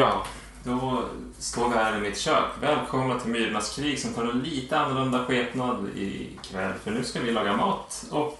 [0.00, 0.24] Ja,
[0.64, 1.04] då
[1.38, 2.44] står vi här i mitt kök.
[2.60, 6.72] Välkomna till Myrornas krig som tar en lite annorlunda skepnad ikväll.
[6.84, 8.38] För nu ska vi laga mat och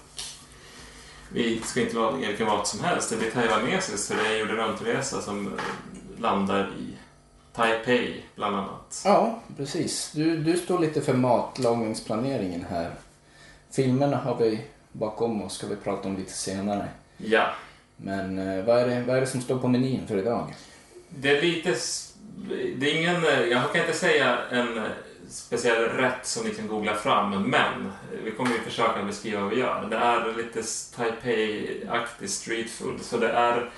[1.29, 3.09] vi ska inte laga vilken mat som helst.
[3.09, 5.53] Det blir taiwanesiskt för det är en jorden runt-resa som eh,
[6.21, 6.97] landar i
[7.53, 9.01] Taipei bland annat.
[9.05, 10.11] Ja, precis.
[10.15, 12.91] Du, du står lite för matlagningsplaneringen här.
[13.71, 16.87] Filmerna har vi bakom oss, ska vi prata om lite senare.
[17.17, 17.45] Ja,
[17.95, 20.53] Men eh, vad, är det, vad är det som står på menyn för idag?
[21.19, 21.75] Det är lite...
[22.75, 23.25] Det är ingen...
[23.25, 24.83] eh, Jag kan inte säga en eh,
[25.29, 29.49] speciell rätt som ni kan googla fram, men eh, vi kommer ju försöka beskriva vad
[29.49, 29.87] vi gör.
[29.89, 30.61] Det är lite
[30.95, 33.69] Taipei-aktig street food, så det är...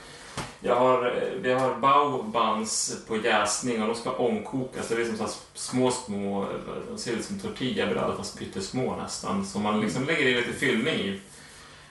[0.59, 4.87] Jag har, vi har bao buns på jäsning och de ska omkokas.
[4.87, 6.47] Det är liksom så små, små,
[6.89, 9.45] de ser ut som tortillabröd fast pyttesmå nästan.
[9.45, 11.19] Som man liksom lägger i lite fyllning i.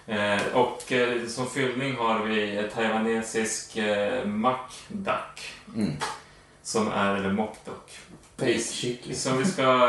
[0.06, 5.92] Eh, och eh, som fyllning har vi ett taiwanesisk eh, makdak Mm.
[6.62, 7.90] som är, eller mokdok.
[9.14, 9.88] Som vi ska,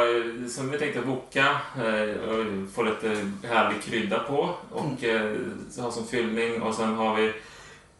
[0.49, 5.35] som vi tänkte boka eh, och få lite härlig krydda på och eh,
[5.77, 7.33] ha som fyllning och sen har vi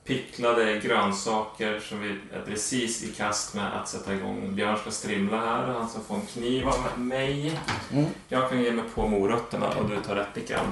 [0.06, 4.56] picklade grönsaker som vi är precis i kast med att sätta igång.
[4.56, 7.60] Björn ska strimla här, han ska få en kniv av mig.
[7.92, 8.06] Mm.
[8.28, 10.66] Jag kan ge mig på morötterna och du tar rättikan.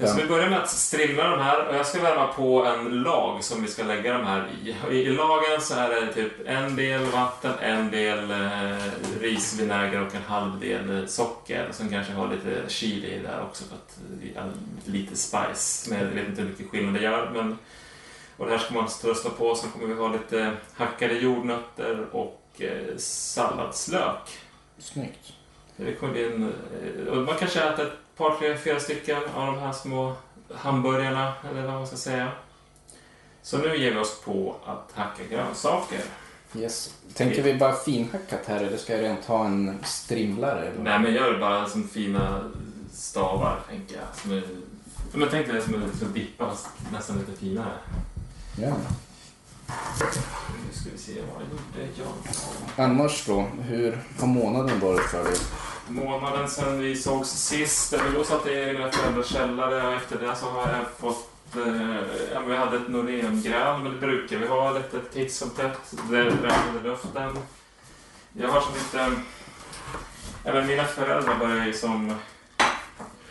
[0.00, 0.06] Ja.
[0.06, 3.44] Så vi börjar med att strimla de här och jag ska värma på en lag
[3.44, 4.94] som vi ska lägga de här i.
[4.96, 10.22] I lagen så är det typ en del vatten, en del eh, risvinäger och en
[10.22, 11.68] halv del eh, socker.
[11.72, 13.98] Som kanske har lite chili i där också för att
[14.84, 15.90] lite spice.
[15.90, 17.30] Men jag vet inte hur mycket skillnad det gör.
[17.30, 17.58] Men,
[18.36, 19.54] och det här ska man strösta på.
[19.54, 24.38] Så kommer vi ha lite hackade jordnötter och eh, salladslök.
[24.78, 25.32] Snyggt.
[25.80, 26.52] Det kommer bli en,
[27.08, 30.16] eh, man kanske äter ett par, tre, fyra stycken av de här små
[30.54, 32.32] hamburgarna, eller vad man ska säga.
[33.42, 36.00] Så nu ger vi oss på att hacka grönsaker.
[36.56, 36.94] Yes.
[37.14, 40.68] Tänker vi bara finhackat här eller ska jag rent ha en strimlare?
[40.68, 40.82] Eller?
[40.82, 42.50] Nej, men gör det bara som fina
[42.92, 44.16] stavar, tänker jag.
[44.22, 44.42] Som är,
[45.12, 46.52] men tänk dig det som en som dippa,
[46.92, 47.72] nästan lite finare.
[48.60, 48.74] Ja.
[50.66, 52.84] Nu ska vi se, vad gjorde jag?
[52.84, 55.36] Annars då, hur har månaden varit för dig?
[55.88, 60.18] Månaden sedan vi sågs sist, eller då satt jag i mina föräldrars källare och efter
[60.18, 61.96] det så har jag fått eh,
[62.34, 65.94] ja, vi hade ett Norengräl, men det brukar vi ha, lite titt som tätt.
[66.10, 67.38] Det räddade luften.
[68.32, 69.20] Jag har som lite...
[70.44, 72.14] Ja, men mina föräldrar börjar ju som...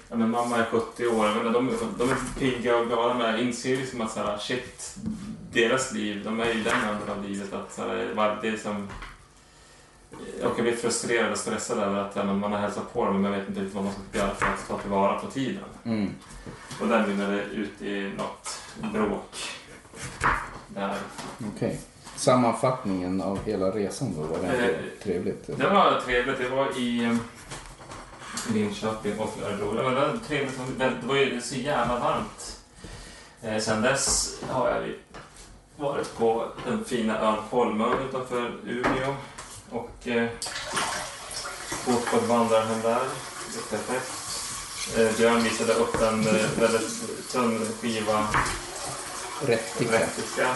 [0.10, 3.42] Ja, men mamma är 70 år, men de, de är pigga och glada men jag
[3.42, 4.96] inser ju liksom att så här, shit,
[5.52, 8.58] deras liv, de är ju i den änden av livet att så här, det är
[8.58, 8.90] som...
[10.42, 13.32] Jag kan bli frustrerad och stressad över att man har hälsat på dem men man
[13.32, 15.64] vet inte riktigt vad man ska göra för att ta tillvara på tiden.
[15.84, 16.14] Mm.
[16.82, 18.60] Och där mynnar det ut i något
[18.94, 19.36] bråk.
[20.68, 20.96] Där.
[21.56, 21.80] Okej.
[22.16, 25.48] Sammanfattningen av hela resan då, var det Eh, trevligt?
[25.58, 26.38] Det var trevligt.
[26.38, 27.16] Det var i eh,
[28.54, 29.74] Linköping och Örebro.
[29.74, 30.60] Det var trevligt.
[30.78, 32.60] Det var ju så jävla varmt.
[33.42, 34.94] Eh, Sen dess har jag
[35.78, 39.16] varit på den fina ön Holmön utanför Umeå
[39.70, 40.30] och eh,
[42.28, 43.00] vandrarhem där.
[43.70, 44.12] Perfekt.
[44.98, 48.28] Eh, Björn visade upp en eh, väldigt tunn skiva
[49.42, 50.48] Rättika.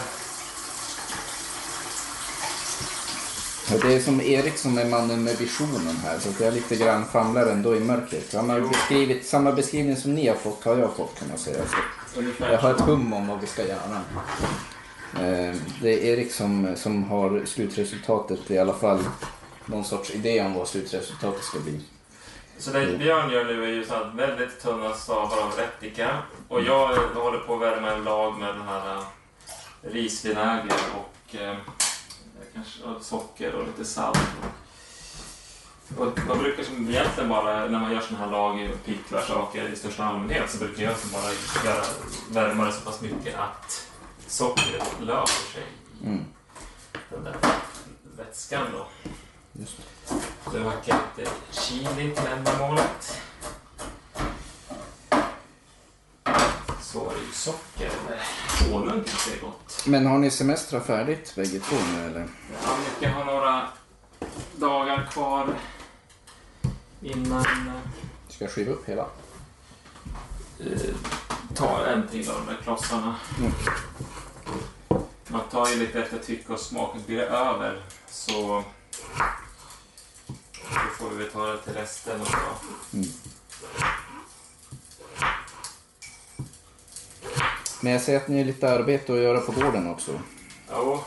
[3.82, 7.04] Det är som Erik som är mannen med visionen här, så att jag lite grann
[7.12, 8.34] famlar ändå i mörkret.
[8.34, 11.64] Han har beskrivit, samma beskrivning som ni har fått har jag fått kan man säga.
[12.14, 14.00] Så jag har ett hum om vad vi ska göra.
[15.14, 19.04] Eh, Det är Erik som, som har slutresultatet, i alla fall
[19.66, 21.80] någon sorts idé om vad slutresultatet ska bli.
[22.58, 26.18] Så det Björn gör nu är ju så här väldigt tunna stavar av rättika.
[26.48, 29.02] Och jag eh, håller på att värma en lag med den här eh,
[29.82, 31.56] risvinäger och eh,
[32.54, 34.18] kanske och socker och lite salt.
[35.98, 39.68] Och man brukar som egentligen bara, när man gör såna här lag och picklar saker
[39.72, 41.32] i största allmänhet, så brukar jag som bara
[41.64, 41.84] göra,
[42.30, 43.88] värma det så pass mycket att
[44.32, 45.66] sockret löser sig
[46.04, 46.24] Mm.
[47.10, 47.36] den där
[48.16, 48.86] vätskan då.
[49.52, 49.76] Just
[50.08, 50.52] det.
[50.52, 53.20] Det verkar lite chili till ändamålet.
[56.80, 58.20] Så är det ju socker eller
[58.72, 59.82] honung kanske är gott.
[59.86, 62.28] Men har ni semestrar färdigt bägge två nu eller?
[62.64, 63.68] Ja, jag har några
[64.56, 65.54] dagar kvar
[67.02, 67.44] innan
[68.28, 69.06] Ska jag skiva upp hela?
[70.60, 70.80] eh,
[71.54, 73.16] tar en till av de där klossarna.
[73.38, 73.52] Mm.
[75.28, 76.96] Man tar ju lite efter tycke och smak.
[77.06, 78.64] Blir det över så
[80.62, 82.36] då får vi ta det till resten och så.
[82.96, 83.08] Mm.
[87.80, 90.20] Men jag ser att ni har lite arbete att göra på gården också.
[90.70, 91.04] Jo,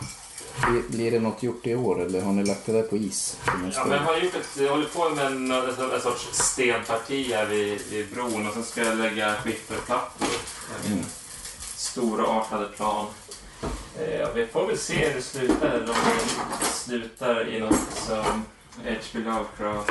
[0.89, 3.37] Blir- det något gjort i år eller har ni lagt det där på is?
[3.45, 7.33] Ja, men jag har gjort ett, jag håller på med en, en, en sorts stenparti
[7.33, 10.27] här vid, vid bron och sen ska jag lägga skifferplattor.
[10.87, 11.03] Mm.
[11.75, 13.05] stora artade plan.
[13.99, 15.67] Eh, vi får väl se hur det slutar.
[15.69, 15.95] Eller om
[16.59, 18.45] det slutar i något som
[18.85, 19.19] H.P.
[19.19, 19.89] Lovecraft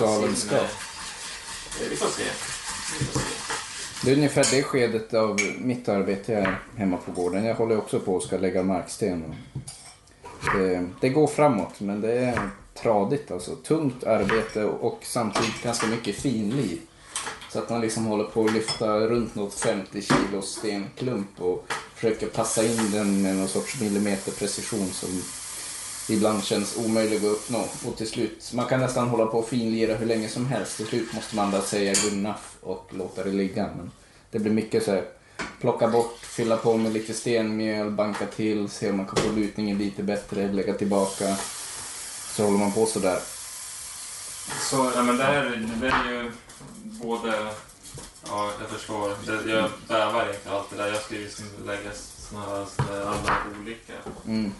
[0.00, 0.60] Galenskap.
[0.60, 2.22] Eh, Vi får se.
[2.98, 3.26] Vi får se.
[4.04, 7.44] Det är ungefär det skedet av mitt arbete här hemma på gården.
[7.44, 9.34] Jag håller också på och ska lägga marksten.
[10.54, 12.50] Det, det går framåt men det är
[12.82, 13.56] tradigt alltså.
[13.56, 16.78] Tungt arbete och samtidigt ganska mycket finlir.
[17.52, 22.26] Så att man liksom håller på att lyfta runt något 50 kilo stenklump och försöker
[22.26, 25.22] passa in den med någon sorts millimeterprecision som
[26.08, 27.64] ibland känns omöjlig att uppnå.
[27.86, 30.76] Och till slut, man kan nästan hålla på och finlira hur länge som helst.
[30.76, 33.70] Till slut måste man bara säga good enough och låta det ligga.
[33.76, 33.90] Men
[34.30, 35.04] det blir mycket så här,
[35.60, 39.78] plocka bort, fylla på med lite stenmjöl, banka till, se om man kan få lutningen
[39.78, 41.36] lite bättre, lägga tillbaka.
[42.36, 43.18] Så håller man på sådär.
[44.60, 46.32] Så, ja, men det här det är ju
[46.82, 47.52] både...
[48.26, 49.08] Ja, jag förstår.
[49.26, 50.86] Det, jag bävar inte allt det där.
[50.86, 51.90] Jag ska ju liksom lägga
[52.88, 53.92] där alla olika.
[54.26, 54.52] Mm.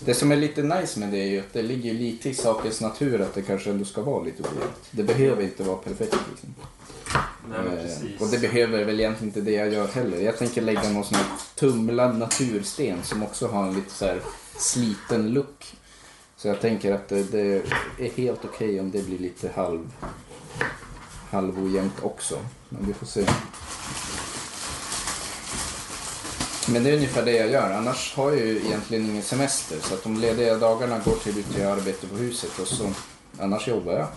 [0.00, 2.80] Det som är lite nice med det är ju att det ligger lite i sakens
[2.80, 4.88] natur att det kanske ändå ska vara lite ojämnt.
[4.90, 6.54] Det behöver inte vara perfekt liksom.
[7.48, 8.22] Nej, Eh.
[8.22, 10.18] Och det behöver väl egentligen inte det jag gör heller.
[10.18, 14.20] Jag tänker lägga någon sån här tumlad natursten som också har en lite så här
[14.56, 15.74] sliten look.
[16.36, 17.62] Så jag tänker att det, det
[17.98, 19.92] är helt okej om det blir lite halv,
[21.30, 22.38] halvojämnt också.
[22.68, 23.24] Men vi får se.
[26.72, 27.70] Men det är ungefär det jag gör.
[27.70, 29.76] Annars har jag ju egentligen ingen semester.
[29.82, 32.92] Så att de lediga dagarna går till att göra arbete på huset och så
[33.38, 34.08] annars jobbar jag.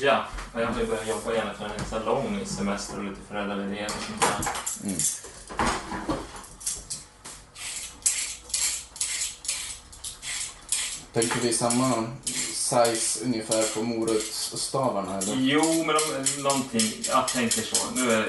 [0.00, 0.24] Ja,
[0.54, 4.02] jag har ju börjat jobba igen efter en salong i semester och lite föräldraledighet och
[4.02, 4.88] sånt där.
[4.88, 4.98] Mm.
[11.12, 12.04] Tänker vi samma
[12.64, 15.34] size ungefär på morotsstavarna eller?
[15.36, 16.92] Jo, men de, någonting.
[17.08, 17.90] Jag tänker så.
[17.94, 18.22] Nu är,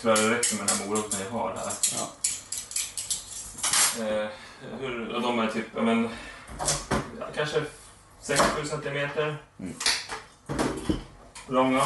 [0.00, 1.72] tror jag det räcker med den här moroten jag har här.
[1.92, 2.10] Ja.
[4.04, 4.28] Eh,
[4.80, 6.08] hur, de är typ, ja, men,
[7.20, 7.64] ja, kanske
[8.22, 9.74] 6-7 centimeter Mm.
[11.48, 11.82] långa.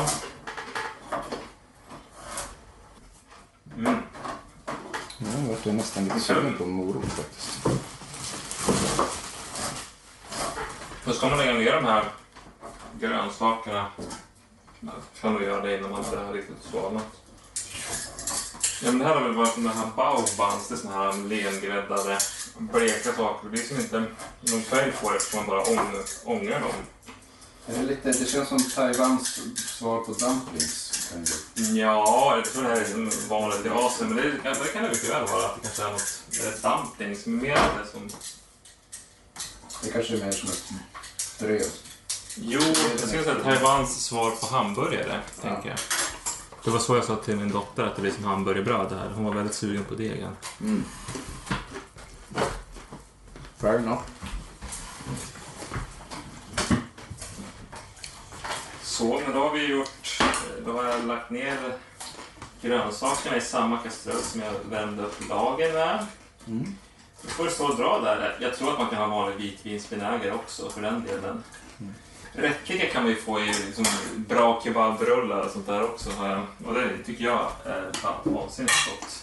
[3.77, 3.97] Mm.
[5.19, 7.67] Nu vart jag nästan lite sugen på morot faktiskt.
[11.05, 12.05] Då ska man lägga ner de här
[13.01, 13.87] grönsakerna.
[15.21, 17.07] Kan nog göra det innan man har riktigt svalnat.
[18.83, 22.19] Ja, men det här har väl varit såna här baobans, det är såna här lengräddade,
[22.59, 23.49] bleka saker.
[23.49, 24.05] Det är som inte
[24.41, 25.95] någon färg på det eftersom man bara ång,
[26.25, 26.73] ångar dem.
[27.67, 31.13] Är det, lite, det känns som Taiwans svar på dumplings.
[31.57, 35.11] Ja, jag tror det här är vanligt i Asien, men det, det kan det mycket
[35.11, 35.47] väl vara.
[35.47, 38.11] Att det kanske är något är dumpling som är mer det som...
[39.83, 40.92] Det kanske är mer som ett
[41.43, 41.67] bröd.
[42.37, 42.61] Jo,
[42.91, 45.43] jag skulle säga Taiwans svar på hamburgare, Ja.
[45.51, 45.79] tänker jag.
[46.65, 49.11] Det var så jag sa till min dotter att det blir som hamburgerbröd här.
[49.15, 50.37] Hon var väldigt sugen på degen.
[50.61, 50.85] Mm.
[53.61, 54.03] Fair enough.
[58.83, 60.19] Så, men då har vi gjort...
[60.67, 61.59] Då har jag lagt ner
[62.63, 66.07] grönsakerna i samma kastrull som jag värmde upp lagen med.
[66.47, 66.75] Mm.
[67.23, 68.37] Då får stå och dra där.
[68.41, 71.45] Jag tror att man kan ha vanlig vitvinsvinäger också för den delen.
[71.81, 71.95] Mm.
[72.33, 73.85] Rättlika kan man ju få i liksom,
[74.17, 76.11] bra kebabrullar och sånt där också.
[76.67, 79.19] Och det tycker jag är fan vansinnigt gott.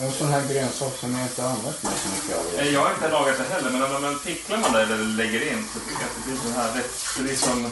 [0.00, 2.60] En sån här grönsak som jag inte använt mig så mycket av.
[2.60, 5.52] Eh, Jag har inte lagat det heller, men om man picklar man det eller lägger
[5.52, 6.94] in så tycker jag att det blir så här rätt.
[7.16, 7.70] Det blir som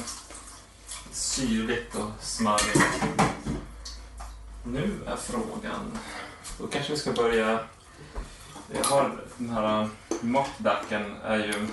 [1.13, 2.79] syrligt och smarrigt.
[4.65, 5.99] Nu är frågan.
[6.59, 7.61] Då kanske vi ska börja...
[8.73, 9.89] Jag har den här
[10.21, 11.69] mockdacken är ju...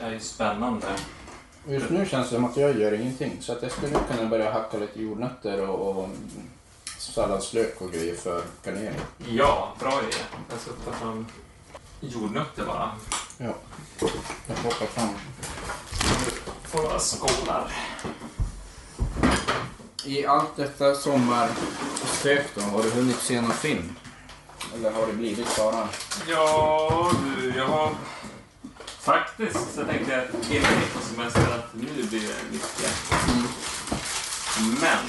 [0.00, 0.86] är ju spännande.
[1.68, 3.36] Just nu känns det som att jag gör ingenting.
[3.40, 6.08] Så att jag skulle kunna börja hacka lite jordnötter och, och
[6.98, 9.00] salladslök och grejer för garnering.
[9.28, 10.16] Ja, bra idé.
[10.50, 11.26] Jag ska ta fram
[12.00, 12.90] jordnötter bara.
[13.38, 13.54] Ja.
[14.46, 15.08] Jag plockar fram.
[16.62, 17.72] Får några skålar.
[20.04, 23.94] I allt detta sommarstök då, har du hunnit se någon film?
[24.74, 25.88] Eller har det blivit bara...
[26.28, 27.94] Ja, du, jag har
[28.98, 30.24] faktiskt så tänkte jag
[30.56, 32.92] innan jag gick på semester att nu blir det mycket.
[34.80, 35.04] Men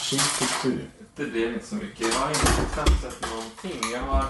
[0.00, 0.90] Skikultur.
[1.16, 2.14] det blev inte så mycket.
[2.14, 3.90] Jag har inte knappt sett någonting.
[3.92, 4.24] Jag har...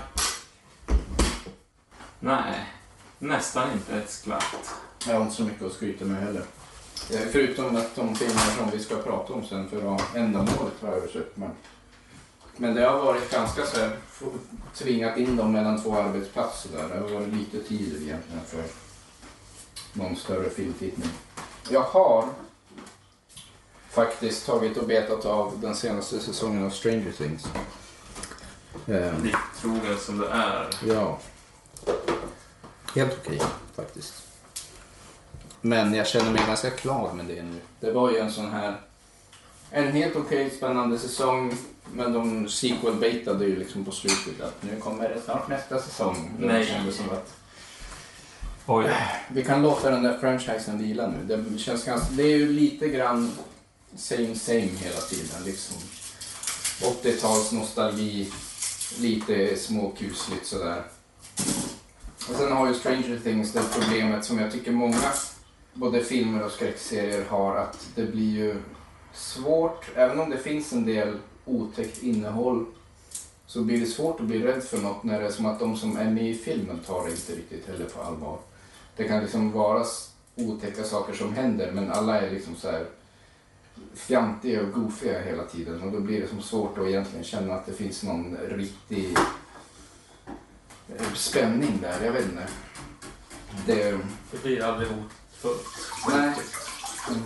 [2.20, 2.66] Nej,
[3.18, 4.74] nästan inte ett skvatt.
[5.06, 6.42] Jag har inte så mycket att skryta med heller.
[7.12, 10.88] Eh, Förutom att de filmer som vi ska prata om sen för att ändamålet har
[10.88, 11.30] jag översatt.
[11.36, 11.50] Men
[12.56, 13.96] Men det har varit ganska så här,
[14.74, 16.88] tvingat in dem mellan två arbetsplatser där.
[16.88, 18.62] Det har varit lite tid egentligen för
[19.92, 21.10] någon större filmtittning.
[21.70, 22.24] Jag har
[23.90, 27.46] faktiskt tagit och betat av den senaste säsongen av Stranger Things.
[28.88, 30.68] Ehm, Ditt trogen som du är.
[30.86, 31.18] Ja.
[32.94, 33.40] Helt okej
[33.74, 34.22] faktiskt.
[35.60, 37.60] Men jag känner mig ganska klar med det nu.
[37.80, 38.80] Det var ju en sån här...
[39.76, 41.54] En helt okej spännande säsong.
[41.92, 46.30] Men de sequel-baitade ju liksom på slutet att nu kommer det snart nästa säsong.
[46.40, 46.66] Det Nej.
[46.66, 47.34] kändes som att
[48.66, 48.90] Oj.
[49.28, 51.36] vi kan låta den där franchisen vila nu.
[51.36, 52.08] Det känns ganska...
[52.10, 53.32] Det är ju lite grann
[53.96, 55.76] same same hela tiden liksom.
[57.02, 58.32] 80-tals nostalgi,
[59.00, 60.82] lite småkusligt sådär.
[62.28, 65.12] Och sen har ju Stranger Things det problemet som jag tycker många,
[65.74, 68.56] både filmer och skräckserier har, att det blir ju
[69.16, 72.66] svårt, även om det finns en del otäckt innehåll,
[73.46, 75.76] så blir det svårt att bli rädd för något när det är som att de
[75.76, 78.38] som är med i filmen tar det inte riktigt heller på allvar.
[78.96, 79.84] Det kan liksom vara
[80.34, 82.86] otäcka saker som händer men alla är liksom så här
[83.94, 87.66] fjantiga och goofiga hela tiden och då blir det som svårt att egentligen känna att
[87.66, 89.16] det finns någon riktig
[90.96, 92.46] eh, spänning där, jag vet inte.
[93.66, 93.98] Det...
[94.30, 95.66] Det blir aldrig hotfullt.
[96.08, 96.34] Nej.
[97.08, 97.18] Nej,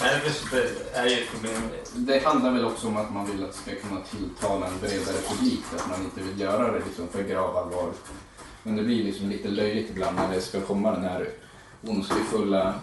[0.00, 1.62] det är ju ett problem.
[1.94, 5.16] Det handlar väl också om att man vill att det ska kunna tilltala en bredare
[5.28, 7.92] publik, att man inte vill göra det liksom för gravallvar.
[8.62, 11.28] Men det blir liksom lite löjligt ibland när det ska komma den här
[11.82, 12.74] ondskefulla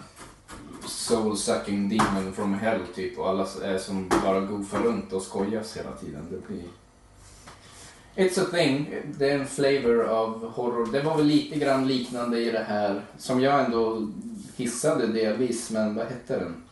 [0.86, 5.92] soul-sucking demon from hell typ och alla är som bara goofar runt och skojas hela
[5.92, 6.26] tiden.
[6.30, 6.64] Det blir...
[8.14, 8.94] It's a thing.
[9.18, 10.88] Det är en flavor av horror.
[10.92, 14.08] Det var väl lite grann liknande i det här som jag ändå
[14.56, 16.67] hissade delvis, men vad hette den?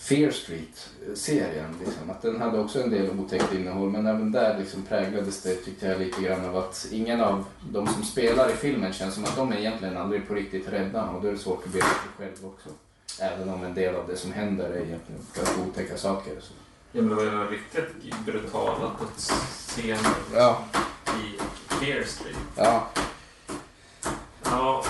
[0.00, 1.76] Fear Street-serien.
[1.84, 2.10] Liksom.
[2.10, 5.86] Att den hade också en del otäckt innehåll men även där liksom präglades det tyckte
[5.86, 9.36] jag lite grann av att ingen av de som spelar i filmen känns som att
[9.36, 11.88] de är egentligen aldrig på riktigt rädda och då är det svårt att bli rädd
[12.18, 12.68] själv också.
[13.20, 16.32] Även om en del av det som händer är egentligen ganska otäcka saker.
[16.40, 16.52] Så.
[16.92, 20.64] Ja, men det var ju riktigt brutala dödsscener Ja,
[21.06, 21.38] i
[21.74, 22.36] Fear Street.
[22.56, 22.88] ja.
[24.44, 24.84] Ja,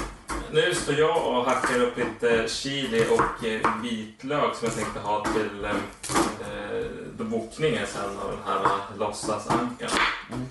[0.52, 5.24] nu står jag och hackar upp lite chili och eh, vitlök som jag tänkte ha
[5.24, 6.86] till eh, eh
[7.30, 9.88] bokningen sen av den här eh, låtsasankan.
[10.32, 10.46] Mm.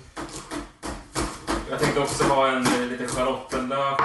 [1.70, 4.00] Jag tänkte också ha en lite liten schalottenlök.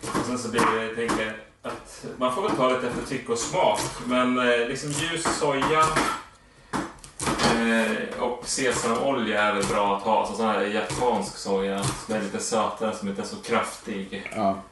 [0.00, 3.32] Och sen så blir det, jag tänker att man får väl ta lite efter tycke
[3.32, 3.80] och smak.
[4.06, 5.84] Men eh, liksom ljus soja
[7.54, 10.26] eh, och sesamolja är väl bra att ha.
[10.26, 14.30] Så sån här japansk soja som är lite sötare, som inte är så kraftig.
[14.36, 14.62] ja.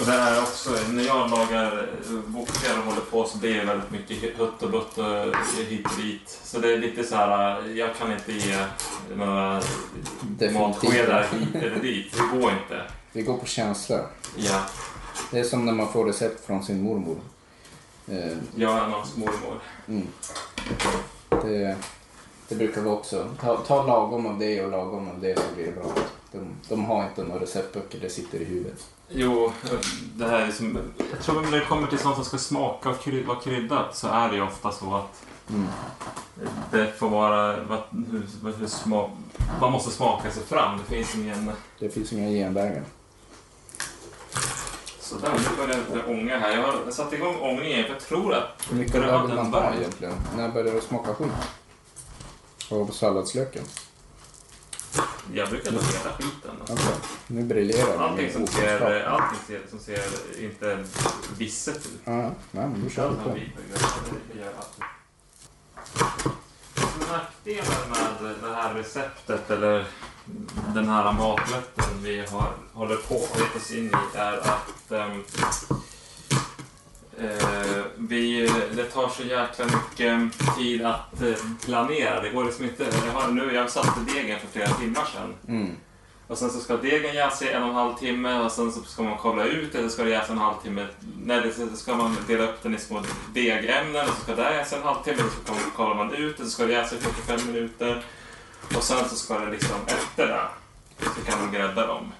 [0.00, 1.88] Och det är också, när jag lagar
[2.26, 5.36] wokar och håller på så blir det väldigt mycket hutt och butt och
[5.68, 6.40] hit och dit.
[6.44, 8.64] Så det är lite så här, jag kan inte ge
[9.14, 9.62] några
[10.52, 12.12] matskedar hit eller dit.
[12.12, 12.82] Det går inte.
[13.12, 14.00] Vi går på känsla.
[14.36, 14.62] Ja,
[15.30, 17.16] Det är som när man får recept från sin mormor.
[18.08, 19.60] Eh, jag är någons mormor.
[19.88, 20.06] Mm.
[21.28, 21.76] Det,
[22.48, 23.28] det brukar vara också.
[23.40, 25.92] Ta, ta lagom av det och lagom av det så blir det bra.
[26.32, 28.86] De, de har inte några receptböcker, det sitter i huvudet.
[29.08, 29.52] Jo,
[30.16, 30.78] det här är som,
[31.10, 33.96] jag tror att när det kommer till sånt som ska smaka och kry, vara kryddat
[33.96, 35.66] så är det ju ofta så att Mm.
[36.70, 39.10] det får vara, vad- hur, hur sma,
[39.60, 40.78] man måste smaka sig fram.
[40.78, 42.82] Det finns ingen Det finns inga genvägar.
[45.00, 46.56] Sådär, nu börjar det ånga här.
[46.56, 50.14] Jag har satt igång ångningen för jag tror att Hur mycket vill man ha egentligen?
[50.36, 51.32] När börjar det smaka skit?
[52.70, 53.62] Och på salladslöken?
[55.34, 56.50] Jag brukar nog hela skiten.
[56.68, 56.90] Alltså,
[57.26, 60.00] nu briljerar Allting som ser, allting ser, som ser
[60.44, 60.84] inte
[61.38, 62.00] visset ut.
[62.04, 63.30] Ja, nej, men då kör vi på.
[64.32, 64.80] Det gör allt.
[67.10, 69.86] Nackdelen med det här receptet eller
[70.74, 75.24] den här maträtten vi har, håller på att oss in i är att ehm,
[77.20, 81.34] eh, vi, det tar så jäkla mycket tid att eh,
[81.64, 82.20] planera.
[82.20, 82.86] Det går liksom inte.
[83.06, 85.34] Jag, har nu, jag satte degen för flera timmar sedan.
[85.48, 85.76] Mm.
[86.26, 88.82] Och sen så ska degen jäsa i en och en halv timme och sen så
[88.82, 90.86] ska man kavla ut eller ska det jäsa en halvtimme.
[91.24, 93.02] Nej, det så ska man dela upp den i små
[93.34, 96.50] degämnen och så ska det jäsa en halvtimme och så kavlar man ut och så
[96.50, 98.04] ska det jäsa i 45 minuter.
[98.76, 100.48] Och sen så ska det liksom efter det
[101.04, 102.12] så kan man grädda dem.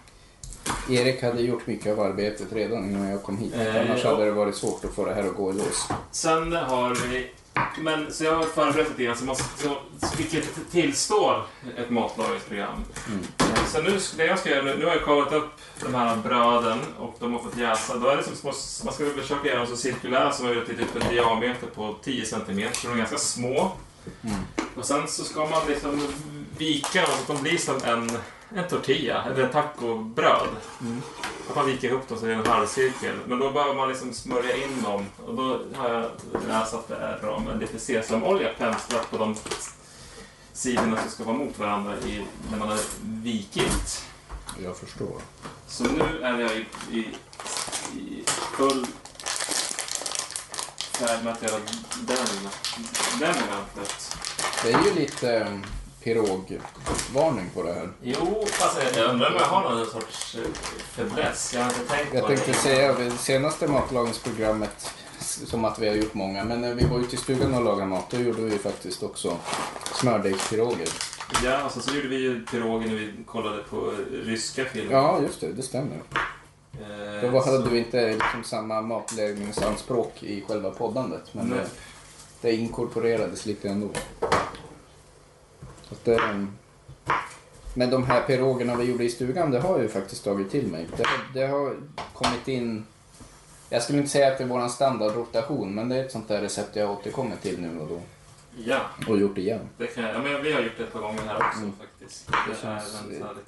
[0.91, 3.55] Erik hade gjort mycket av arbetet redan innan jag kom hit.
[3.55, 4.11] Eh, Annars ja.
[4.11, 5.89] hade det varit svårt att få det här att gå i lås.
[6.11, 7.31] Sen har vi
[7.79, 9.77] Men så jag har förberett lite grann, så måste, så,
[10.17, 11.47] vilket tillstår
[11.77, 12.85] ett matlagningsprogram.
[13.09, 13.25] Mm.
[13.67, 15.50] Så nu, det jag ska göra nu, nu har jag kollat upp
[15.81, 17.97] de här bröden och de har fått jäsa.
[17.97, 18.53] Då är det som små,
[18.85, 22.47] man ska försöka göra dem så cirkulära som möjligt typ en diameter på 10 cm.
[22.47, 23.73] De är ganska små.
[24.23, 24.37] Mm.
[24.77, 26.00] Och sen så ska man liksom
[26.59, 28.11] vika dem så att de blir som en,
[28.54, 30.49] en tortilla, eller en tacobröd.
[30.80, 31.02] Mm.
[31.49, 33.16] Att man viker ihop dem så det är en halvcirkel.
[33.26, 35.07] Men då behöver man liksom smörja in dem.
[35.26, 36.11] Och då har jag
[36.49, 39.37] läst att det är bra med lite sesamolja penslat på de
[40.52, 44.04] sidorna som ska vara mot varandra i, när man har vikit.
[44.64, 45.21] Jag förstår.
[45.66, 46.99] Så nu är jag i, i,
[47.99, 48.87] i full
[51.00, 51.61] färd med att göra
[52.07, 52.19] den,
[53.19, 54.16] den momentet.
[54.62, 55.61] Det är ju lite
[56.04, 57.88] pirogvarning på det här.
[58.02, 60.50] Jo, fast jag undrar om jag har någon sorts eh,
[60.83, 61.52] fäbless.
[61.54, 62.57] Jag har inte tänkt Jag på tänkte det.
[62.57, 64.90] säga det senaste matlagningsprogrammet,
[65.21, 67.87] som att vi har gjort många, men när vi var ute i stugan och lagade
[67.87, 69.37] mat, då gjorde vi faktiskt också
[69.95, 70.88] smördegspiroger.
[71.45, 74.92] Ja, och så, så gjorde vi ju piroger när vi kollade på ryska filmer.
[74.92, 75.97] Ja, just det, det stämmer.
[76.73, 81.59] Eh, Då var- så- hade vi inte liksom samma matläggningsanspråk i själva poddandet, men Nej.
[81.59, 83.88] det, det inkorporerades lite ändå.
[85.90, 86.50] Så det, um,
[87.75, 90.66] men de här pirogerna vi gjorde i stugan, det har jag ju faktiskt tagit till
[90.66, 90.87] mig.
[90.97, 91.76] Det, det har
[92.12, 92.87] kommit in...
[93.70, 96.40] Jag skulle inte säga att det är vår standardrotation, men det är ett sånt där
[96.40, 98.00] recept jag återkommer till nu och då.
[98.64, 99.61] Ja, Och gjort igen.
[99.78, 101.73] det kan jag, ja, men vi har gjort det ett par gånger här också Mm.
[101.78, 102.26] faktiskt.
[102.47, 102.99] Det är känns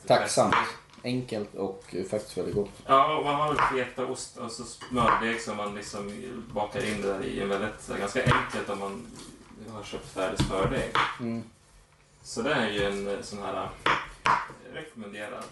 [0.06, 0.54] tacksamt.
[0.54, 0.70] fest.
[1.04, 2.70] Enkelt och faktiskt väldigt gott.
[2.86, 6.12] Ja, och man har fetaost och så smördeg som man liksom
[6.54, 7.40] bakar in det där i.
[7.40, 9.06] En väldigt, ganska enkelt om man
[9.72, 10.90] har köpt färdig smördeg.
[11.20, 11.42] Mm.
[12.24, 14.30] Så det är ju en eh, sån här eh,
[14.74, 15.44] rekommenderad.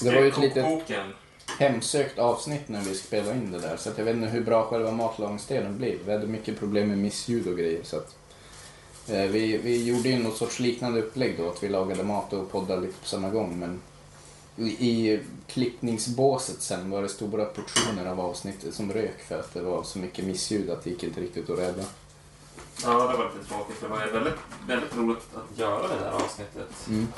[0.00, 0.66] Det var ju ett litet
[1.58, 3.76] hemsökt avsnitt när vi spelade in det där.
[3.76, 5.98] Så jag vet inte hur bra själva matlagningsdelen blev.
[6.06, 7.82] Vi hade mycket problem med missljud och grejer.
[7.82, 8.16] Så att,
[9.08, 11.50] eh, vi, vi gjorde ju något sorts liknande upplägg då.
[11.50, 13.58] Att vi lagade mat och poddade lite på samma gång.
[13.58, 13.80] Men
[14.56, 19.62] i, i klippningsbåset sen var det stora portioner av avsnittet som rök för att det
[19.62, 21.84] var så mycket missljud att det gick inte riktigt att rädda.
[22.82, 23.76] Ja, det var lite tråkigt.
[23.76, 26.86] för Det var väldigt, väldigt roligt att göra det där avsnittet.
[26.88, 27.08] Mm.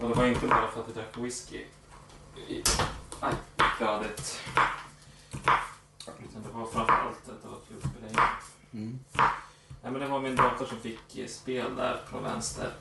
[0.00, 1.64] Och det var inte bara för att vi drack whisky
[2.48, 2.62] i
[3.20, 3.34] aj,
[3.78, 4.40] flödet.
[6.06, 8.18] Utan det var framförallt att det var kul att spela in.
[8.72, 8.98] Mm.
[9.82, 12.72] Nej, men det var min dator som fick eh, spel där på vänster.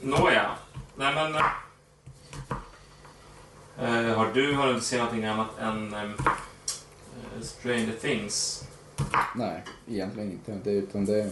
[0.00, 0.50] Nåja.
[0.96, 1.34] Nej, men...
[3.78, 6.10] eh, har du har du sett någonting annat än eh,
[7.42, 8.64] Stranger Things?
[9.34, 10.52] Nej, egentligen inte.
[10.64, 11.30] Det, utan det,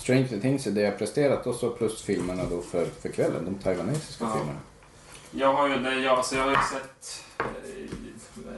[0.00, 3.44] Stranger Things är det jag presterat och så plus filmerna då för, för kvällen.
[3.44, 4.32] De taiwanesiska Ja.
[4.36, 4.58] filmerna.
[5.30, 7.24] Jag har ju, det, jag, alltså jag har ju sett...
[7.38, 7.44] eh,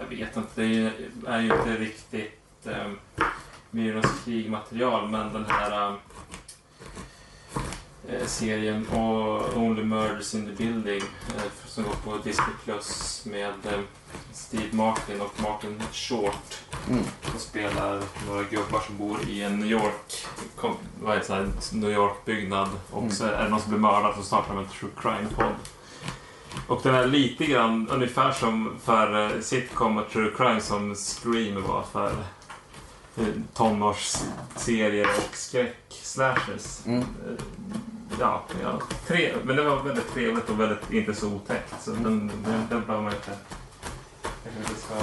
[0.01, 0.87] Jag vet inte, det är ju,
[1.27, 2.91] är ju inte riktigt eh,
[3.71, 5.95] Myrornas krig-material, men den här eh,
[8.27, 11.03] serien och Only Murders in the Building
[11.37, 13.81] eh, som går på Disney Plus med eh,
[14.33, 16.59] Steve Martin och Martin Short
[16.91, 17.05] Mm.
[17.31, 21.91] som spelar några gubbar som bor i en New York, kom, vad är det, New
[21.91, 23.15] York-byggnad och Mm.
[23.15, 25.55] så är det någon som blir mördad och startar en true crime-podd.
[26.67, 31.63] Och den är lite grann ungefär som för eh, sitcom och true crime som Scream
[31.63, 32.13] var för
[33.17, 36.87] eh, tonårsserier och skräck-slashers.
[36.87, 37.05] Mm.
[38.21, 41.75] Ja, ja tre, men det var väldigt trevligt och väldigt inte så otäckt.
[41.83, 43.31] Så den, den, den behöver man inte...
[44.45, 44.95] Jag ska...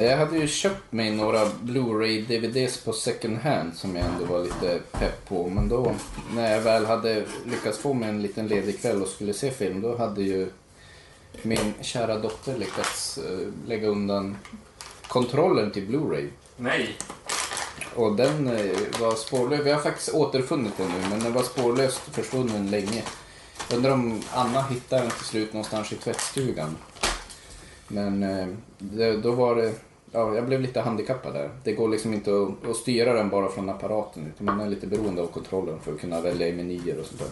[0.00, 4.80] Jag hade ju köpt mig några Blu-ray-DVDs på second hand som jag ändå var lite
[4.92, 5.48] pepp på.
[5.48, 5.94] Men då
[6.34, 9.80] när jag väl hade lyckats få mig en liten ledig kväll och skulle se film
[9.80, 10.50] då hade ju
[11.42, 14.36] min kära dotter lyckats eh, lägga undan
[15.08, 16.28] kontrollen till Blu-ray.
[16.56, 16.96] Nej!
[17.94, 19.60] Och den eh, var spårlös.
[19.64, 23.02] Vi har faktiskt återfunnit den nu men den var spårlöst försvunnen länge.
[23.74, 26.76] Undrar om Anna hittade den till slut någonstans i tvättstugan.
[27.88, 28.46] Men eh,
[28.78, 29.72] det, då var det...
[30.12, 31.50] Ja, jag blev lite handikappad där.
[31.64, 34.86] Det går liksom inte att, att styra den bara från apparaten utan man är lite
[34.86, 37.28] beroende av kontrollen för att kunna välja i menyer och sånt där.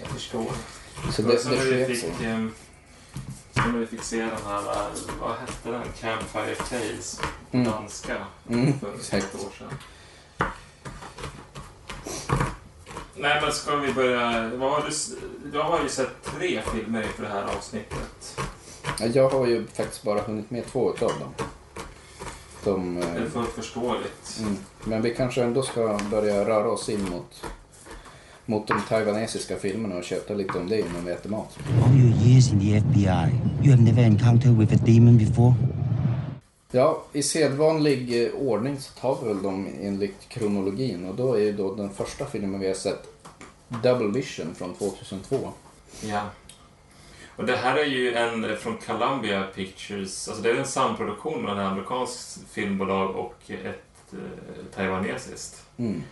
[0.00, 0.46] Jag förstår.
[1.12, 2.50] Så Det det, det när vi
[3.54, 4.62] som när vi fick se den här,
[5.20, 5.82] vad hette den?
[6.00, 7.20] Campfire Tales
[7.52, 7.66] Mm.
[7.72, 8.16] danska
[8.50, 9.24] Mm, för exakt.
[9.34, 9.68] ett år sedan.
[13.16, 15.18] Nej men ska vi börja, vad har du,
[15.58, 18.40] jag har ju sett tre filmer inför det här avsnittet.
[18.98, 21.34] Ja, Jag har ju faktiskt bara hunnit med två utav dem.
[22.64, 24.38] De, Det eh, är fullt förståeligt.
[24.40, 24.56] Mm.
[24.84, 27.44] Men vi kanske ändå ska börja röra oss in mot,
[28.46, 31.58] mot de taiwanesiska filmerna och köta lite om det innan vi äter mat.
[31.84, 33.30] All your years in the FBI,
[33.62, 35.54] you have never encountered with a demon before?
[36.70, 41.52] Ja, i sedvanlig ordning så tar vi väl dem enligt kronologin och då är ju
[41.52, 43.02] då den första filmen vi har sett
[43.68, 45.52] Double Vision från 2002.
[46.02, 46.22] Ja.
[47.36, 51.58] Och det här är ju en från Columbia Pictures, alltså det är en samproduktion mellan
[51.58, 55.62] ett amerikanskt filmbolag och ett eh, taiwanesiskt.
[55.76, 56.02] Mm.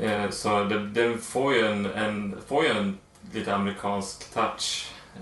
[0.00, 2.98] Eh, så den får ju en, en, får ju en
[3.32, 4.92] lite amerikansk touch.
[5.14, 5.20] Eh,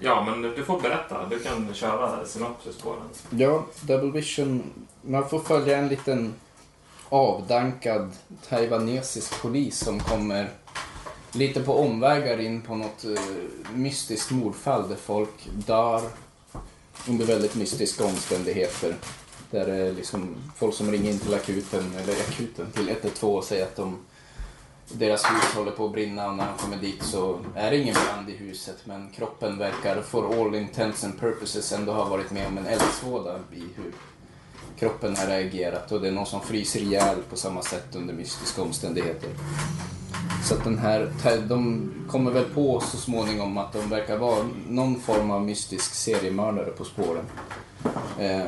[0.00, 1.26] ja, men du får berätta.
[1.30, 3.38] Du kan köra synopsis på den.
[3.40, 4.62] Ja, Double Vision,
[5.02, 6.34] man får följa en liten
[7.08, 8.12] avdankad
[8.48, 10.50] taiwanesisk polis som kommer
[11.32, 16.02] lite på omvägar in på något eh, mystiskt mordfall där folk dör
[17.08, 18.94] under väldigt mystiska omständigheter.
[19.52, 23.44] Där det är liksom folk som ringer in till akuten, eller akuten, till 112 och
[23.44, 23.98] säger att de,
[24.92, 27.94] deras hus håller på att brinna och när de kommer dit så är det ingen
[27.94, 32.46] brand i huset men kroppen verkar for all intents and purposes ändå ha varit med
[32.46, 33.92] om en eldsvåda i hur
[34.78, 38.62] kroppen har reagerat och det är någon som fryser ihjäl på samma sätt under mystiska
[38.62, 39.30] omständigheter.
[40.44, 41.12] Så att den här,
[41.48, 46.70] de kommer väl på så småningom att de verkar vara någon form av mystisk seriemördare
[46.70, 47.24] på spåren.
[48.18, 48.46] Eh,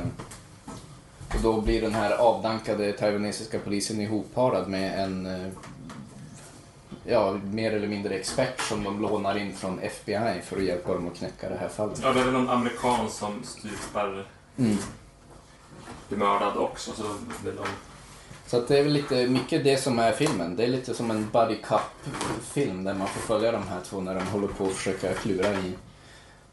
[1.37, 5.49] och då blir den här avdankade taiwanesiska polisen ihopparad med en eh,
[7.05, 11.09] ja, mer eller mindre expert som de lånar in från FBI för att hjälpa dem
[11.09, 12.01] att knäcka det här fallet.
[12.03, 14.27] Ja, det är väl någon amerikan som stupar
[14.59, 14.77] Mm.
[16.09, 16.93] blir mördad också.
[16.93, 17.03] Så
[17.45, 17.65] vill de...
[18.47, 20.57] Så det är väl lite mycket det som är filmen.
[20.57, 24.15] Det är lite som en buddy cup-film där man får följa de här två när
[24.15, 25.73] de håller på att försöka klura i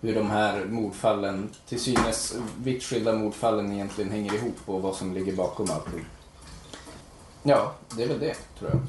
[0.01, 5.13] hur de här mordfallen, till synes vitt skilda mordfallen egentligen hänger ihop och vad som
[5.13, 6.05] ligger bakom allting.
[7.43, 8.81] Ja, det är väl det, tror jag.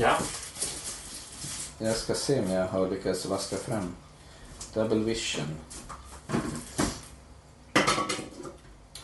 [0.00, 0.18] Ja.
[1.78, 3.88] Jag ska se om jag har lyckats vaska fram
[4.74, 5.48] Double Vision.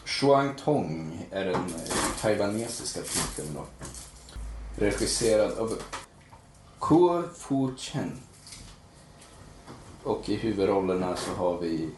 [0.05, 1.73] Shuang Tong är den
[2.21, 3.65] taiwanesiska titeln då.
[4.77, 5.79] Regisserad av
[6.81, 8.13] Kuo Fu Chen.
[10.09, 11.89] Och i huvudrollerna så har vi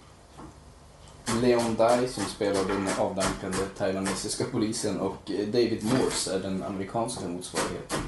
[1.43, 7.29] Leon Dai som spelar den avdankande taiwanesiska polisen och eh, David Morse är den amerikanska
[7.29, 7.99] motsvarigheten.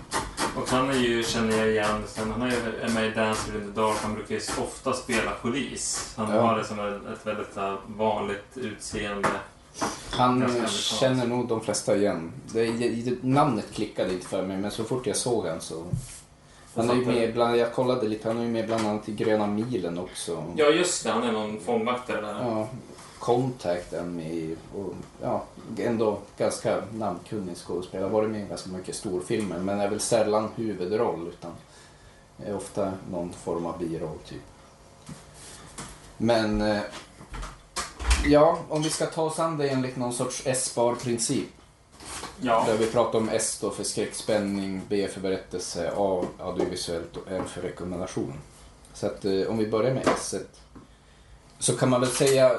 [0.56, 3.80] Och han är ju, känner jag igen, sen han är med i Dancer in the
[3.80, 3.96] Dark.
[4.02, 6.12] Han brukar ju ofta spela polis.
[6.16, 6.40] Han Ja.
[6.40, 9.28] har liksom ett, ett väldigt här, vanligt utseende.
[10.10, 12.32] Han eh, känner nog de flesta igen.
[12.52, 15.84] Det, det, namnet klickade inte för mig, men så fort jag såg han så...
[16.74, 19.12] Han är ju med bland, jag kollade lite, han är ju med bland annat i
[19.12, 20.44] Gröna milen också.
[20.56, 21.10] Ja, just det.
[21.10, 22.40] Han är någon fångvaktare där.
[22.40, 22.68] Ja,
[23.18, 24.56] Contact är med i.
[24.76, 25.42] Och, ja,
[25.78, 28.10] ändå ganska namnkunnig skådespelare.
[28.10, 31.50] Varit med i ganska mycket storfilmer, men är väl sällan huvudroll utan
[32.46, 34.42] är ofta någon form av biroll typ.
[36.16, 36.80] Men eh,
[38.26, 41.48] ja, om vi ska ta oss an det enligt någon sorts S-bar-princip.
[42.40, 42.64] Ja.
[42.66, 47.44] Där vi pratar om S då för skräckspänning, B för berättelse, A audiovisuellt och M
[47.48, 48.34] för rekommendation.
[48.94, 50.34] Så att eh, om vi börjar med S
[51.58, 52.52] så kan man väl säga,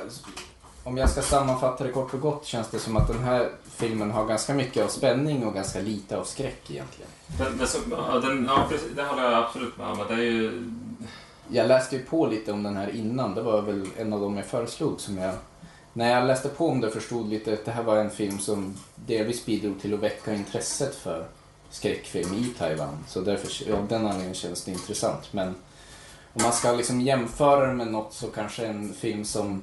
[0.83, 4.11] om jag ska sammanfatta det kort och gott känns det som att den här filmen
[4.11, 7.11] har ganska mycket av spänning och ganska lite av skräck egentligen.
[7.37, 9.97] Den, den, ja, den, ja, precis, det håller jag absolut med om.
[10.07, 10.71] Det är ju...
[11.47, 14.37] Jag läste ju på lite om den här innan, det var väl en av dem
[14.37, 15.33] jag föreslog som jag
[15.93, 18.75] när jag läste på om det förstod lite att det här var en film som
[18.95, 21.27] delvis bidrog till att väcka intresset för
[21.69, 22.97] skräckfilm i Taiwan.
[23.07, 25.33] Så därför, av den anledningen känns det intressant.
[25.33, 25.47] Men
[26.33, 29.61] om man ska liksom jämföra det med något så kanske en film som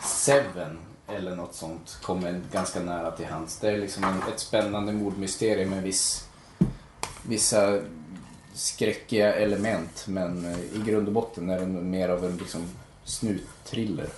[0.00, 3.58] Seven eller något sånt kommer ganska nära till hands.
[3.58, 6.28] Det är liksom en, ett spännande mordmysterium med viss,
[7.22, 7.80] vissa
[8.54, 12.68] skräckiga element men eh, i grund och botten är den mer av en liksom
[13.04, 14.08] snuttriller.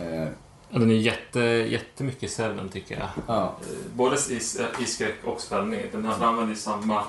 [0.00, 0.28] Eh,
[0.70, 3.08] Ja, Den är jätte, jättemycket Seven tycker jag.
[3.26, 3.56] ja.
[3.62, 4.36] Eh, Både i,
[4.82, 5.80] i skräck och spänning.
[5.92, 7.04] Den här använder ju samma...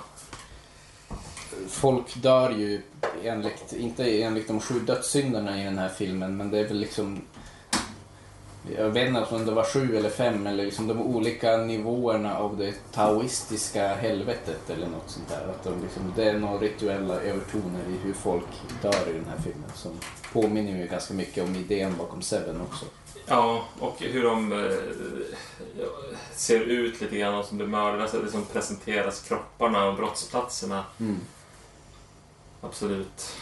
[1.67, 2.81] Folk dör ju
[3.23, 7.21] enligt, inte enligt de sju dödssynderna i den här filmen men det är väl liksom
[8.77, 12.57] jag vet inte om det var sju eller fem eller liksom de olika nivåerna av
[12.57, 15.47] det taoistiska helvetet eller något sånt där.
[15.49, 18.45] Att de liksom, det är några rituella övertoner i hur folk
[18.81, 19.91] dör i den här filmen som
[20.33, 22.85] påminner ju ganska mycket om idén bakom Seven också.
[23.25, 24.75] Ja, och hur de eh,
[26.31, 28.01] ser ut lite grann, de som blir mördade.
[28.01, 30.83] Alltså, det som presenteras kropparna och brottsplatserna.
[30.99, 31.19] Mm.
[32.61, 33.35] Absolut.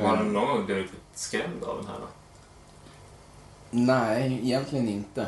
[0.00, 1.94] Har du någon gång blivit skrämd av den här?
[2.00, 2.06] Då?
[3.74, 5.26] Nej, egentligen inte.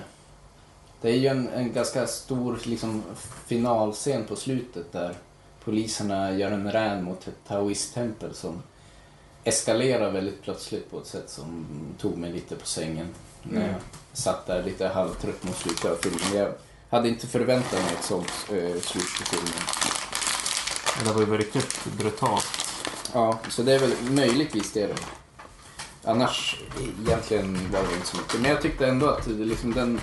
[1.01, 3.03] Det är ju en, en ganska stor liksom,
[3.47, 5.15] finalscen på slutet där
[5.65, 8.63] poliserna gör en räd mot ett taoisttempel som
[9.45, 11.67] eskalerar väldigt plötsligt på ett sätt som
[12.01, 13.07] tog mig lite på sängen.
[13.43, 13.81] När jag Mm.
[14.13, 16.35] satt där lite halvtrött mot slutet av filmen.
[16.35, 16.53] Jag
[16.91, 19.53] hade inte förväntat mig ett sånt uh, slut på filmen.
[21.05, 22.47] Det var ju riktigt brutalt.
[23.13, 24.95] Ja, så det är väl möjligtvis det då.
[26.07, 26.57] Annars
[27.07, 28.41] egentligen var det inte så mycket.
[28.41, 30.01] Men jag tyckte ändå att det liksom den,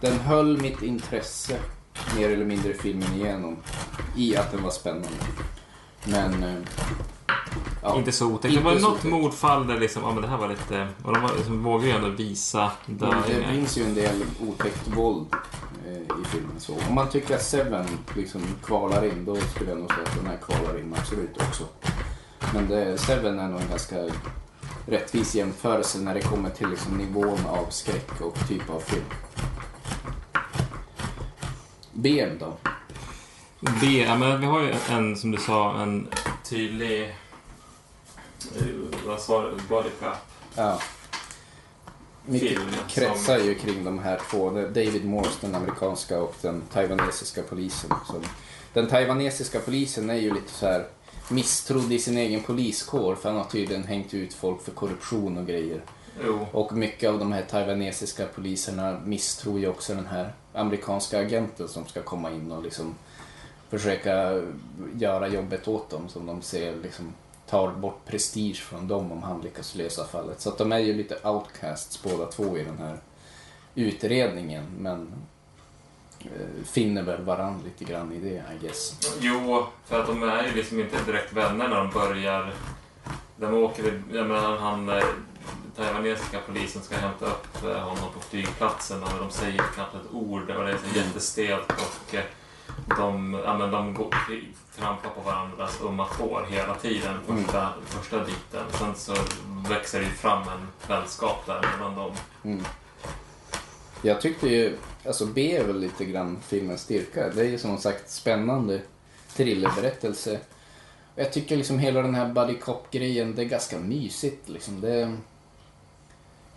[0.00, 1.56] den höll mitt intresse
[2.16, 3.56] mer eller mindre filmen igenom.
[4.16, 5.08] I att den var spännande.
[6.04, 6.42] Men...
[6.42, 6.54] eh,
[7.82, 8.54] Ja, Inte så otäckt.
[8.54, 10.88] Det var något mordfall där liksom, ja men det här var lite...
[11.02, 13.52] Och de var, liksom, vågade ju ändå visa det dödingar.
[13.52, 15.26] finns ju en del otäckt våld
[15.86, 16.54] eh, i filmen.
[16.58, 17.86] Så om man tycker att Seven
[18.16, 21.64] liksom kvalar in, då skulle jag nog säga att den här kvalar in absolut också.
[22.54, 23.96] Men det, Seven är nog en ganska
[24.86, 29.04] rättvis jämförelse när det kommer till liksom nivån av skräck och typ av film.
[31.92, 32.56] Ben då?
[33.60, 36.08] B, ja, men vi har ju en, som du sa, en
[36.44, 37.02] tydlig...
[38.56, 38.62] eh,
[39.06, 39.56] Vad sa du?
[39.68, 40.16] Body crap.
[40.54, 40.80] Ja.
[42.26, 44.50] Mycket Film kretsar ju kring de här två.
[44.50, 47.90] David Morse, den amerikanska och den taiwanesiska polisen.
[48.06, 48.22] Som,
[48.72, 50.86] den taiwanesiska polisen är ju lite så här
[51.28, 55.46] misstrodd i sin egen poliskår för han har tydligen hängt ut folk för korruption och
[55.46, 55.80] grejer.
[56.24, 56.46] Jo.
[56.52, 61.86] Och mycket av de här taiwanesiska poliserna misstror ju också den här amerikanska agenten som
[61.86, 62.94] ska komma in och liksom
[63.70, 64.42] försöka
[64.98, 67.12] göra jobbet åt dem som de ser liksom
[67.46, 70.40] tar bort prestige från dem om han lyckas lösa fallet.
[70.40, 72.98] Så att de är ju lite outcasts båda två i den här
[73.74, 75.12] utredningen men
[76.64, 79.00] finner väl varann lite grann i det I guess.
[79.20, 82.52] Jo, för att de är ju liksom inte direkt vänner när de börjar.
[83.36, 85.04] De åker, jag menar han, eh,
[85.76, 90.50] taiwanesiska polisen ska hämta upp eh, honom på flygplatsen och de säger knappt ett ord
[90.50, 92.24] och det är så jättestelt och eh,
[92.96, 94.14] de, ja, men de går,
[94.78, 98.64] trampar på varandras ömma tår hela tiden första, första biten.
[98.70, 99.14] Sen så
[99.68, 102.12] växer det ju fram en vänskap där mellan dem.
[102.44, 102.64] Mm.
[104.04, 107.28] Jag tyckte ju, alltså B är väl lite grann filmens styrka.
[107.28, 108.80] Det är ju som sagt spännande
[109.36, 110.40] thrillerberättelse.
[111.14, 114.80] Jag tycker liksom hela den här buddy cop-grejen, det är ganska mysigt liksom.
[114.80, 115.16] Det,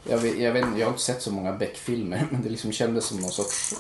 [0.04, 3.06] jag, vet, jag, vet, jag har inte sett så många Beck-filmer, men det liksom kändes
[3.06, 3.76] som någon sorts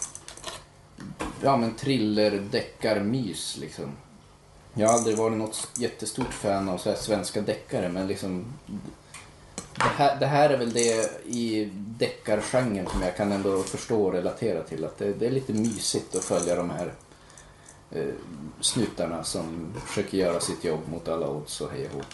[1.41, 3.91] ja, men thriller-deckarmys liksom.
[4.73, 8.45] Jag har aldrig varit något jättestort fan av så här svenska deckare, men liksom
[9.77, 14.13] det här, det här är väl det i deckargenren som jag kan ändå förstå och
[14.13, 14.85] relatera till.
[14.85, 16.93] Att det, det är lite mysigt att följa de här
[17.91, 18.13] eh,
[18.61, 22.05] snutarna som försöker göra sitt jobb mot alla odds och hej och.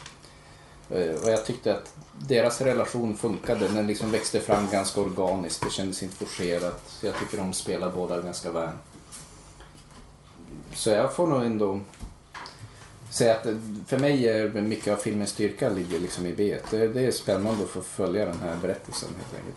[0.95, 1.95] Eh, och jag tyckte att
[2.28, 3.67] deras relation funkade.
[3.67, 5.63] Den liksom växte fram ganska organiskt.
[5.63, 6.84] Det kändes inte forcerat.
[6.88, 8.69] Så jag tycker de spelar båda ganska väl.
[10.73, 11.80] Så jag får nog ändå
[13.13, 16.58] säga att det- för mig är mycket av filmens styrka ligger liksom i B.
[16.69, 19.56] Det, det är spännande att få följa den här berättelsen helt enkelt.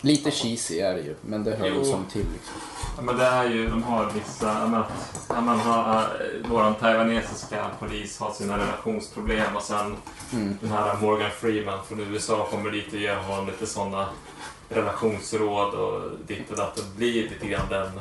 [0.00, 2.26] Lite cheesy är det ju, men det hör väl som till.
[2.32, 2.54] Liksom.
[2.96, 8.18] Ja, men det är ju, de har vissa, men, man har, eh, våran taiwanesiska polis
[8.18, 9.96] har sina relationsproblem och sen
[10.32, 10.58] Mm.
[10.60, 14.08] den här Morgan Freeman från USA kommer dit och ger honom lite sådana
[14.68, 18.00] relationsråd och ditt och datt och blir lite grann den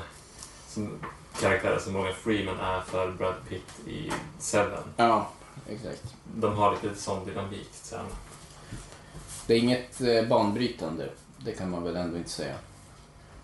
[0.70, 0.90] som,
[1.40, 4.84] karaktären som Morgan Freeman är för Brad Pitt i Seven.
[4.98, 5.30] Ja,
[5.70, 6.16] exakt.
[6.36, 8.06] De har lite sån dynamik sen.
[9.48, 12.56] Det är inget eh, banbrytande, det kan man väl ändå inte säga.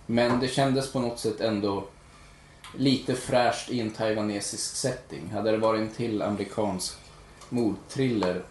[0.05, 1.87] Men det kändes på något sätt ändå
[2.75, 5.29] lite fräscht i en taiwanesisk setting.
[5.33, 6.97] Hade det varit en till amerikansk
[7.49, 8.43] mordthriller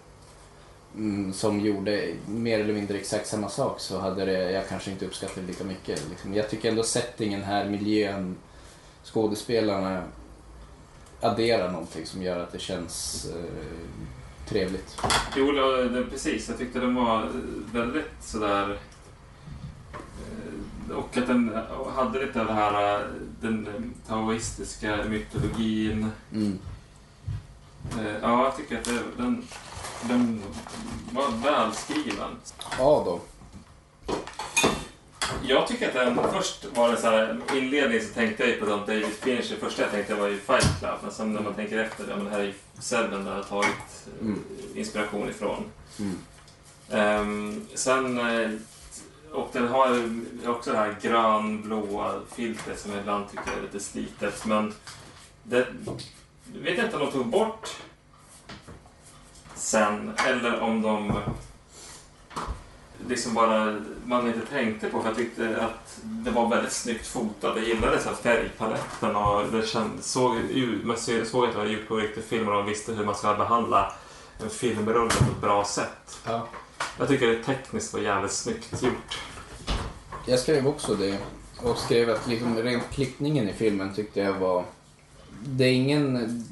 [0.95, 5.07] mm, som gjorde mer eller mindre exakt samma sak så hade det, jag kanske inte
[5.07, 6.09] uppskattat det lika mycket.
[6.11, 6.35] Liksom.
[6.35, 8.37] Jag tycker ändå settingen här, miljön,
[9.13, 10.03] skådespelarna
[11.21, 14.97] adderar någonting som gör att det känns eh, trevligt.
[15.37, 16.49] Jo, det, precis.
[16.49, 17.29] Jag tyckte den var
[17.73, 18.79] väldigt sådär...
[20.89, 21.59] eh, Och att den
[21.97, 23.07] hade lite av det här, eh,
[23.41, 26.11] den taoistiska mytologin.
[26.33, 26.59] Mm.
[27.99, 29.47] Eh, Ja, jag tycker att det, den,
[30.03, 30.43] den
[31.13, 32.31] var välskriven.
[32.79, 33.21] Ja då.
[35.43, 38.67] Jag tycker att den, först var det så här, inledning så tänkte jag ju på
[38.67, 39.57] de David Fincher.
[39.61, 40.99] Första jag tänkte var ju Fight Club.
[41.03, 43.37] Men sen när man tänker efter, ja men det här är ju Seven där jag
[43.37, 43.69] har tagit
[44.21, 44.43] eh, Mm.
[44.75, 45.65] inspiration ifrån.
[45.99, 46.19] Mm.
[46.91, 48.51] Ehm, sen, eh,
[49.33, 53.81] och den har ju också det här grönblåa filtret som jag ibland tycker är lite
[53.81, 54.45] slitet.
[54.47, 54.75] Men
[55.43, 55.67] det
[56.55, 57.77] jag vet inte om de tog bort
[59.55, 61.13] sen eller om de
[63.09, 65.01] liksom bara man inte tänkte på.
[65.01, 67.57] För jag tyckte att det var väldigt snyggt fotat.
[67.57, 71.67] Jag gillade så här färgpaletten och det känd, såg, ut- man såg att det var
[71.67, 73.93] gjort på riktig film och de visste hur man ska behandla
[74.43, 76.19] en filmrulle på ett bra sätt.
[76.25, 76.47] Ja.
[76.99, 79.19] Jag tycker det tekniskt var jävligt snyggt gjort.
[80.27, 81.19] Jag skrev också det
[81.63, 84.65] och skrev att liksom rent klippningen i filmen tyckte jag var...
[85.45, 86.45] Det är ingen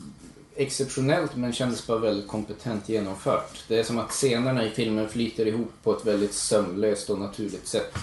[0.57, 3.65] exceptionellt men kändes bara väldigt kompetent genomfört.
[3.69, 7.67] Det är som att scenerna i filmen flyter ihop på ett väldigt sömlöst och naturligt
[7.67, 7.95] sätt.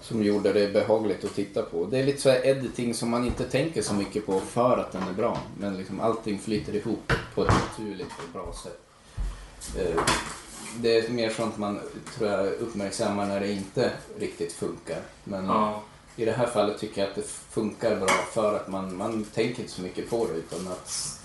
[0.00, 1.84] Som gjorde det behagligt att titta på.
[1.84, 4.92] Det är lite så här editing som man inte tänker så mycket på för att
[4.92, 5.38] den är bra.
[5.58, 8.80] Men liksom allting flyter ihop på ett naturligt och bra sätt.
[9.78, 10.02] Eh,
[10.80, 11.80] Det är mer sånt man
[12.16, 15.00] tror jag uppmärksammar när det inte riktigt funkar.
[15.24, 15.82] Men Ja.
[16.16, 19.60] i det här fallet tycker jag att det funkar bra för att man, man tänker
[19.62, 21.20] inte så mycket på det utan att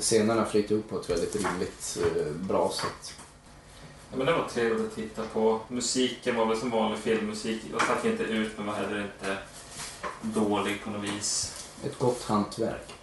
[0.00, 3.14] scenerna flyter upp på ett väldigt rimligt, eh, bra sätt.
[4.10, 5.60] Ja, men det var trevligt att titta på.
[5.68, 7.62] Musiken var väl som vanlig filmmusik.
[7.72, 9.36] Jag stack inte ut men var heller inte
[10.22, 11.52] dålig på något vis.
[11.84, 12.94] Ett gott hantverk.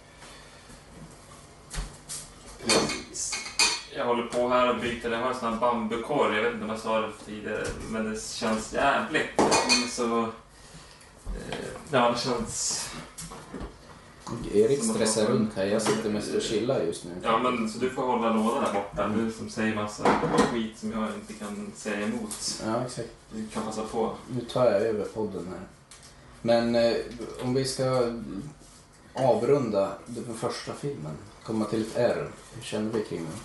[2.64, 3.32] Precis.
[3.96, 5.10] Jag håller på här och byter.
[5.10, 6.36] Jag har en sån här bambukorg.
[6.36, 7.66] Jag vet inte om jag sa det tidigare.
[7.90, 9.36] Men det känns jävligt.
[9.36, 10.20] Det så...
[10.22, 10.28] eh,
[11.90, 12.86] Ja, det känns...
[14.54, 15.64] Erik stressar runt här.
[15.64, 17.10] Jag sitter mest och chillar just nu.
[17.22, 19.08] Ja, men så du får hålla lådan där borta.
[19.08, 20.04] Du som säger massa
[20.52, 22.60] skit som jag inte kan säga emot.
[22.66, 23.08] Ja, exakt.
[23.34, 24.12] Du kan passa på.
[24.34, 25.60] Nu tar jag över podden här.
[26.42, 26.96] Men eh,
[27.42, 28.12] om vi ska
[29.14, 32.26] avrunda den första filmen, komma till ett R.
[32.54, 33.38] Hur känner vi kring den?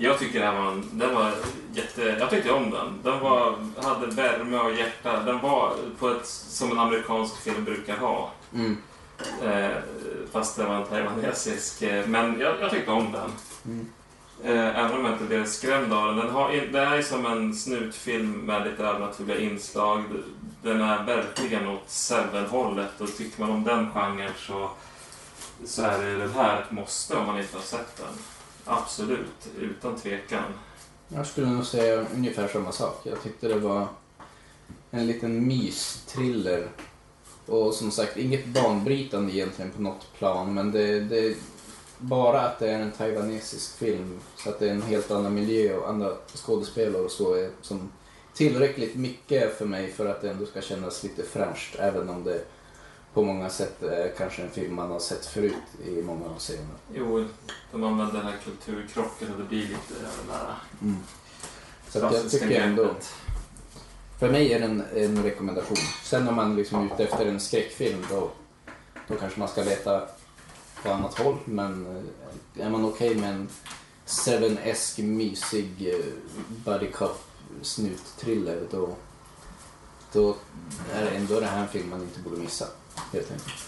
[0.00, 1.34] Jag tycker det här var, en, den var
[1.74, 2.02] jätte...
[2.02, 3.00] Jag tyckte om den.
[3.02, 5.22] Den var, hade värme och hjärta.
[5.22, 8.30] Den var på ett, som en amerikansk film brukar ha.
[8.54, 8.76] Mm.
[9.42, 9.76] Eh,
[10.32, 11.82] fast det var en taiwanesisk.
[11.82, 13.30] Eh, men jag, jag tyckte om den.
[13.64, 13.88] Mm.
[14.44, 16.16] Eh, även om jag inte blev skrämd av den.
[16.16, 20.04] Den, har, den är som en snutfilm med lite övernaturliga inslag.
[20.62, 24.70] Den är verkligen åt Seven-hållet och tycker man om den genren så,
[25.64, 28.14] så är det den här ett måste om man inte har sett den.
[28.64, 30.44] Absolut, utan tvekan.
[31.08, 33.00] Jag skulle nog säga ungefär samma sak.
[33.04, 33.86] Jag tyckte det var
[34.90, 36.68] en liten mys-thriller.
[37.48, 40.54] Och som sagt, inget banbrytande egentligen på något plan.
[40.54, 41.36] Men det, det
[41.98, 44.20] bara att det är en taiwanesisk film.
[44.36, 47.34] Så att det är en helt annan miljö och andra skådespelare och så.
[47.34, 47.92] Är som
[48.34, 51.76] tillräckligt mycket för mig för att det ändå ska kännas lite fräscht.
[51.78, 52.44] Även om det
[53.14, 55.54] på många sätt är kanske en film man har sett förut
[55.86, 56.76] i många avseenden.
[56.94, 57.24] Jo,
[57.72, 60.54] de använder den här kulturkrocken och det blir lite det där
[61.88, 62.82] Så att jag tycker ändå...
[62.82, 63.12] greppet.
[64.18, 65.76] För mig är det en, en rekommendation.
[66.02, 68.30] Sen om man liksom är ute efter en skräckfilm då,
[69.08, 70.08] då kanske man ska leta
[70.82, 71.36] på annat håll.
[71.44, 71.86] Men
[72.56, 73.48] eh, är man okej med en
[74.06, 76.04] Seven-esk mysig eh,
[76.64, 77.24] buddy cop
[77.62, 78.96] snut-thriller då,
[80.12, 80.36] då
[80.94, 82.66] är det ändå det här en film man inte borde missa.
[83.12, 83.64] Helt enkelt.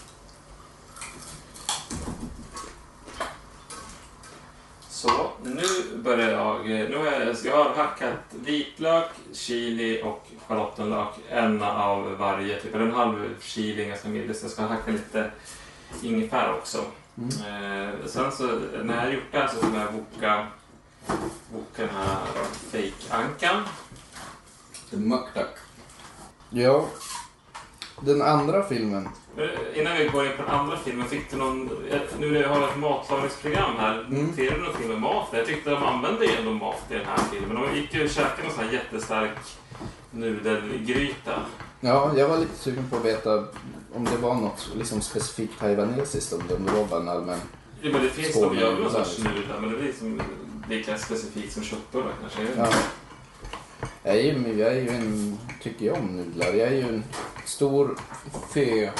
[5.01, 6.65] Så, nu börjar jag.
[6.65, 11.07] Nu har jag, jag har hackat vitlök, chili och schalottenlök.
[11.29, 14.35] En av varje, typ en halv chili, ganska mild.
[14.35, 15.31] Så jag ska hacka lite
[16.01, 16.85] ingefära också.
[17.17, 17.29] Mm.
[17.29, 18.43] Eh, sen så,
[18.83, 20.47] när jag har gjort det här så kommer jag boka,
[21.53, 22.17] boka den här
[22.71, 23.63] fake-ankan.
[24.89, 25.57] Mukdak.
[26.49, 26.85] Ja,
[28.01, 29.09] den andra filmen.
[29.37, 31.69] Eh, Innan vi går in på den andra filmen, fick du någon...
[32.19, 34.25] Nu när jag har ett matlagningsprogram här, Mm.
[34.25, 35.27] noterade du någonting med mat?
[35.33, 37.55] Jag tyckte de använde ju ändå mat i den här filmen.
[37.61, 39.31] De gick ju och käkade någon sån här jättestark
[40.11, 41.33] nudelgryta.
[41.79, 43.45] Ja, jag var lite sugen på att veta
[43.93, 47.39] om det var något liksom specifikt taiwanesiskt, om det var bara en allmän...
[47.81, 49.61] Ja, men det finns nog, jag vill någon nudlar, liksom.
[49.61, 50.21] men det blir som
[50.69, 52.41] lika specifikt som köttbullar kanske.
[52.57, 52.67] Ja.
[54.03, 56.47] Jag är, ju, jag är ju en, tycker jag om nudlar.
[56.47, 57.03] Jag är ju en
[57.45, 57.97] stor
[58.53, 58.93] fö-nörd.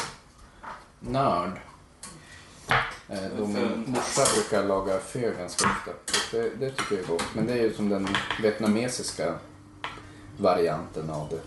[3.10, 5.92] Eh, Då min morsa brukar laga fö ganska ofta.
[6.32, 7.24] Det, det tycker jag är gott.
[7.34, 8.08] Men det är ju som den
[8.42, 9.34] vietnamesiska
[10.38, 11.40] varianten av det.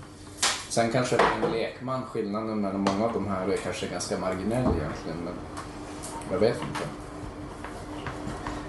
[0.69, 4.65] Sen kanske för en lekman skillnaden mellan många av de här är kanske ganska marginell
[4.79, 5.19] egentligen.
[5.25, 5.35] Men
[6.33, 6.89] jag vet inte.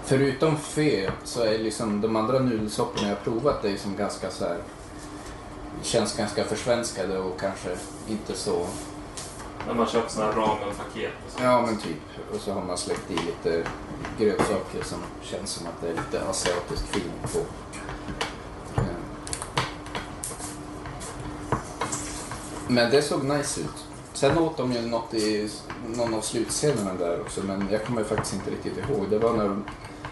[0.05, 4.57] Förutom fö så är liksom de andra nudelsorterna jag provat är som ganska så här
[5.81, 7.69] känns ganska försvenskade och kanske
[8.07, 8.67] inte så...
[9.68, 11.11] När man köper såna här ramen-paket.
[11.26, 11.43] och sånt.
[11.43, 11.97] Ja men typ.
[12.34, 13.68] Och så har man släppt i lite
[14.20, 17.39] grönsaker som känns som att det är lite asiatisk film på.
[18.82, 18.86] Eh.
[22.68, 23.86] Men det såg nice ut.
[24.13, 25.49] Sen åt de ju något i
[25.95, 29.09] någon av slutscenerna där också men jag kommer faktiskt inte riktigt ihåg.
[29.09, 29.57] Det var när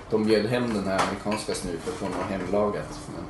[0.10, 3.00] de bjöd hem den här amerikanska snuten från något hemlagat.
[3.16, 3.24] Men...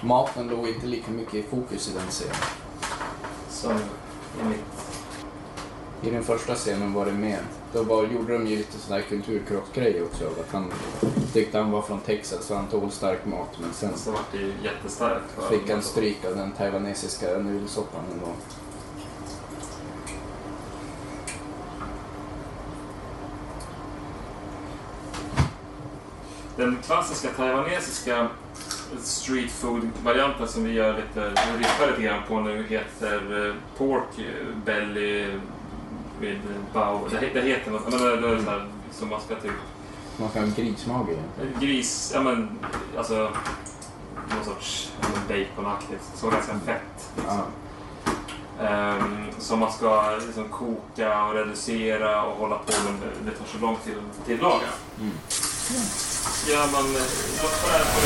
[0.00, 2.34] Maten låg inte lika mycket i fokus i den scenen.
[3.58, 4.60] Som i mitt
[6.02, 7.38] I den första scenen var det med.
[7.72, 10.24] Då var, gjorde de ju lite sån här kulturkrockgrej också.
[10.26, 10.72] Att han
[11.32, 13.58] tyckte han var från Texas så han tål stark mat.
[13.60, 15.24] Men sen Så vart det ju jättestarkt.
[15.50, 18.26] fick han stryk av den taiwanesiska nudelsoppan ändå.
[26.56, 28.28] Den klassiska taiwanesiska
[29.02, 34.26] street food-varianten som vi gör lite, riffar lite grann på nu heter eh, Pork
[34.64, 35.26] Belly
[36.20, 36.40] with
[36.72, 37.08] bao.
[37.08, 39.52] Det, det heter något, men det, det är så här, som man ska typ
[40.16, 41.16] Man ska ha en grismage
[41.60, 42.58] gris, ja men
[42.96, 43.30] alltså
[44.34, 44.92] någon sorts
[45.28, 47.10] baconaktigt, så ganska fett.
[47.26, 47.46] Ja.
[48.60, 52.94] Ehm, som man ska liksom koka och reducera och hålla på med.
[53.24, 54.68] Det tar så lång tid att tillaga.
[55.00, 55.12] Mm.
[55.68, 57.02] Gör man eh,
[57.42, 58.00] loppar det på.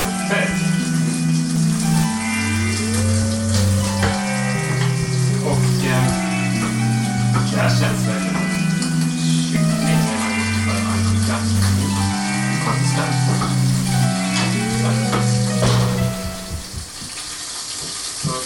[5.46, 6.04] Och eh,
[7.50, 8.50] det här känns verkligen som
[9.50, 10.02] kyckling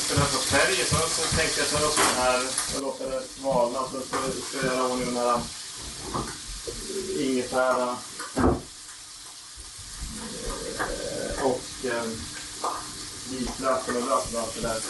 [0.07, 2.41] ska få färg så, så tänkte jag ta upp den här
[2.77, 3.79] och låta det svalna.
[3.93, 5.41] Så ska jag göra jag göra ordning den här
[7.19, 7.97] ingefära
[11.89, 12.05] eh, eh,
[13.31, 14.81] vitlöken och lök och där.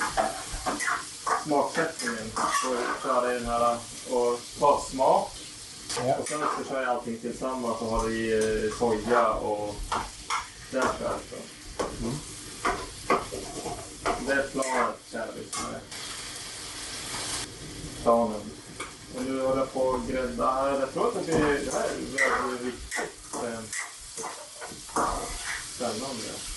[1.45, 2.31] Smaksättningen.
[2.63, 3.77] Så köra i den här
[4.11, 5.33] och ta smak.
[5.97, 6.17] Ja.
[6.17, 9.75] Och sen så kör jag allting tillsammans och har i eh, soja och
[10.71, 11.21] där kör jag.
[11.31, 11.37] Så.
[12.05, 12.17] Mm.
[14.27, 15.81] Det är planet, kära lyssnare.
[18.03, 18.41] Planen.
[19.17, 20.81] Och nu håller jag på att grädda här.
[20.81, 23.61] Jag tror att det, det här är väldigt riktigt eh,
[25.75, 26.56] spännande.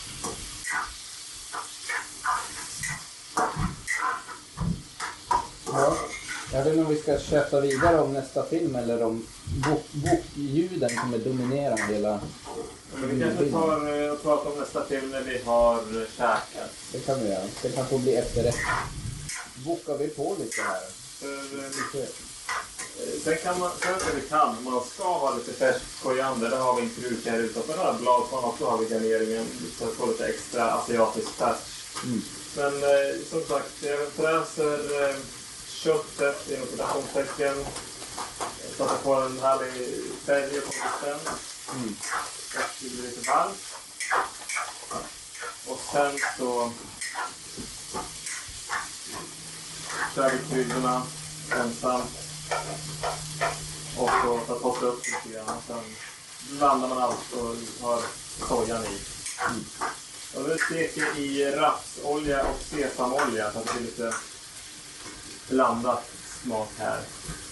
[5.65, 5.97] Ja.
[6.53, 9.25] Jag vet inte om vi ska köta vidare om nästa film eller om
[9.67, 12.19] bok- bokljuden kommer dominera hela...
[12.95, 16.69] Men vi kanske tar eh, och pratar om nästa film när vi har eh, käkat.
[16.91, 17.43] Det kan vi göra.
[17.61, 18.55] Det kan få bli efterrätt.
[19.65, 20.81] Bokar vi på lite här?
[21.19, 21.63] För,
[21.99, 22.05] eh,
[23.23, 26.75] Sen kan man, sen är det kan, man ska ha lite färsk koriander, det har
[26.75, 29.45] vi inte kruka här utanför blad, så också har vi garneringen
[29.77, 31.61] för att få lite extra asiatisk färsk.
[32.03, 32.21] Mm.
[32.55, 35.15] Men eh, som sagt, jag fräser eh,
[35.67, 37.65] köttet inom citationstecken
[38.77, 41.39] så att det får en härlig färg och konsistens.
[41.73, 41.95] Mm.
[42.55, 43.57] Och det blir lite varmt.
[45.67, 46.71] Och sen så
[50.15, 51.03] kör vi kryddorna
[51.51, 52.11] ensamt.
[53.97, 55.57] Och så tar toppar upp lite grann.
[55.67, 55.95] Sen
[56.57, 58.01] blandar man allt och har
[58.47, 58.99] sojan i.
[60.35, 64.13] Och det steker i rapsolja och sesamolja så att det blir lite
[65.49, 66.11] blandat
[66.43, 66.99] smak här.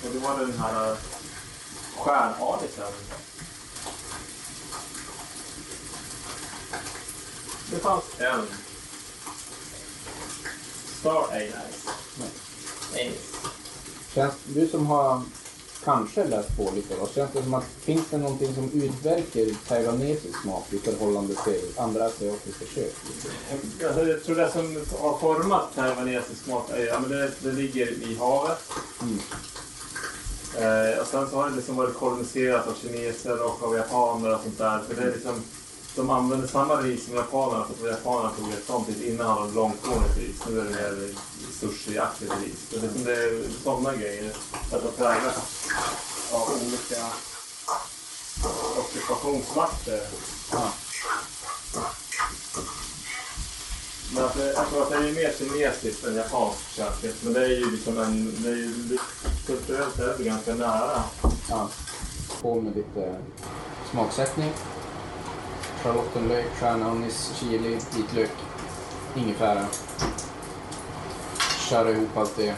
[0.03, 0.97] Och då var det den här eh,
[1.97, 2.93] stjärnadisen.
[7.71, 8.47] Det fanns en.
[10.99, 11.89] Star Anise.
[12.93, 13.37] Anise.
[14.13, 15.21] Känns, du som har
[15.87, 20.41] kanske läst på lite då, känns det som att finns det någonting som utverkar taiwanesisk
[20.41, 22.93] smak i förhållande till andra asiatiska kök?
[23.85, 27.87] Alltså, jag tror det som har format taiwanesisk mat är, ja, men det, det ligger
[27.87, 28.59] i havet.
[29.01, 29.19] Mm.
[30.57, 34.41] Eh, och sen så har det liksom varit koloniserat av kineser och av japaner och
[34.41, 34.79] sånt där.
[34.87, 35.43] För det är liksom,
[35.97, 39.47] de använder samma ris som japanerna, för att japanerna tog ett sånt ris innan hade
[39.47, 40.35] de långkornigt ris.
[40.49, 41.09] Nu är det mer
[41.59, 42.67] sushi-aktigt ris.
[42.69, 44.31] Det, är liksom, det är sådana grejer.
[44.71, 45.67] Att det präglas
[46.31, 47.05] av olika
[48.79, 50.01] ockupationsmakter.
[50.51, 50.69] Ja.
[54.13, 57.15] Men att det, jag tror att det är mer kinesiskt än japanskt köket.
[57.21, 58.43] Men det är ju liksom en...
[58.43, 58.97] Det är ju,
[59.45, 61.03] kulturellt är det ganska nära.
[61.49, 61.69] Ja.
[62.41, 63.15] På med lite
[63.91, 64.53] smaksättning.
[65.83, 68.31] Charlottenlök, stjärnanis, chili, vitlök,
[69.15, 69.65] ingefära.
[71.69, 72.55] Köra ihop allt det.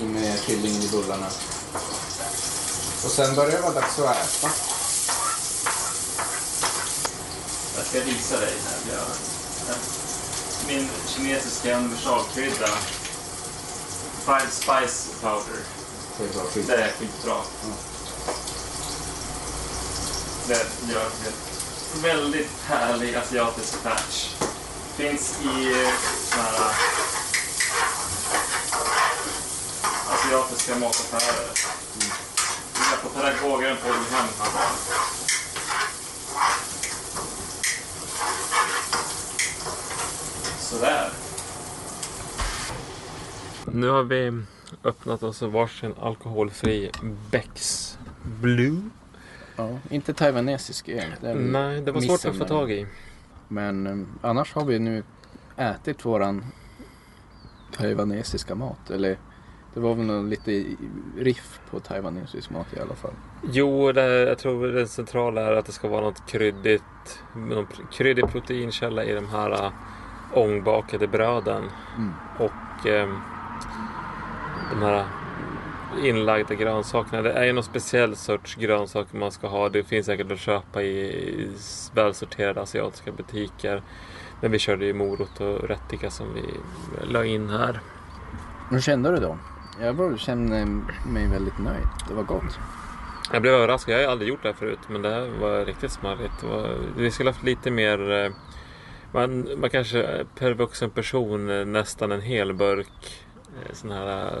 [0.00, 1.26] I med kyllingen i bullarna.
[3.04, 4.48] Och sen börjar det vara dags att äta.
[7.76, 8.96] Jag ska visa dig här.
[8.96, 9.76] Jag,
[10.68, 12.68] min kinesiska universalkrydda.
[14.24, 15.60] Five Spice Powder.
[16.18, 16.66] Det är bra skit.
[16.66, 17.36] Det är skitbra.
[20.48, 21.53] Det gör en
[22.02, 24.34] väldigt härlig asiatisk patch.
[24.96, 25.92] Finns i eh,
[26.30, 26.74] såna här eh,
[30.14, 31.50] asiatiska mataffärer.
[32.00, 32.12] Mm.
[32.90, 34.28] Jag på pedagogaren på Ulricehamn
[40.60, 41.10] Sådär.
[43.64, 44.42] Nu har vi
[44.84, 46.90] öppnat oss varsin alkoholfri
[47.30, 48.80] Becks Blue.
[49.56, 51.36] Ja, inte taiwanesisk öl.
[51.36, 52.86] Nej, det var svårt att få tag i.
[53.48, 55.02] Men eh, annars har vi nu
[55.56, 56.44] ätit våran
[57.76, 58.90] taiwanesiska mat.
[58.90, 59.18] Eller
[59.74, 60.64] det var väl någon lite
[61.18, 63.14] riff på taiwanesisk mat i alla fall.
[63.52, 66.82] Jo, det, jag tror det centrala är att det ska vara något kryddigt.
[67.36, 69.72] Någon kryddig proteinkälla i de här äh,
[70.32, 71.62] ångbakade bröden.
[71.96, 72.12] Mm.
[72.38, 73.08] Och eh,
[74.70, 75.04] de här
[76.02, 77.22] inlagda grönsakerna.
[77.22, 79.68] Det är ju någon speciell sorts grönsaker man ska ha.
[79.68, 81.48] Det finns säkert att köpa i,
[81.94, 83.82] välsorterade asiatiska butiker.
[84.40, 86.42] Men vi körde ju morot och rättika som vi
[87.12, 87.80] la in här.
[88.70, 89.38] Hur kände du då?
[89.80, 90.66] Jag kände
[91.06, 91.86] mig väldigt nöjd.
[92.08, 92.58] Det var gott.
[93.32, 93.94] Jag blev överraskad.
[93.94, 94.78] Jag har aldrig gjort det här förut.
[94.88, 96.42] Men det här var riktigt smarrigt.
[96.42, 98.12] Var, vi skulle haft lite mer...
[98.12, 98.30] eh,
[99.12, 104.32] Man, man kanske per vuxen person eh, nästan en hel burk eh, sån här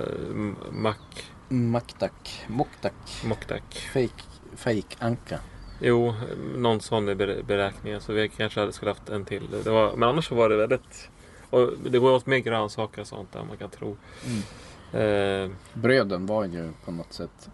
[0.70, 3.74] mack, Maktak, moktak, mocktack.
[3.92, 4.22] fake,
[4.56, 5.40] fake anka.
[5.80, 6.14] Jo,
[6.56, 8.00] någon sån i beräkningen.
[8.00, 9.50] Så vi kanske hade skulle haft en till.
[9.64, 11.08] Det var, men annars så var det väldigt...
[11.50, 13.96] Och det går åt mer grönsaker och sånt där man kan tro.
[14.92, 17.50] Eh, Bröden var ju på något sätt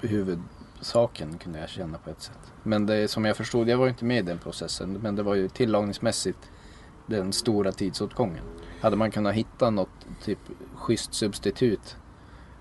[0.00, 2.52] huvudsaken kunde jag känna på ett sätt.
[2.62, 5.22] Men det som jag förstod, jag var ju inte med i den processen, men det
[5.22, 6.50] var ju tillagningsmässigt
[7.06, 8.44] den stora tidsåtgången.
[8.80, 10.38] Hade man kunnat hitta något typ
[10.74, 11.96] schysst substitut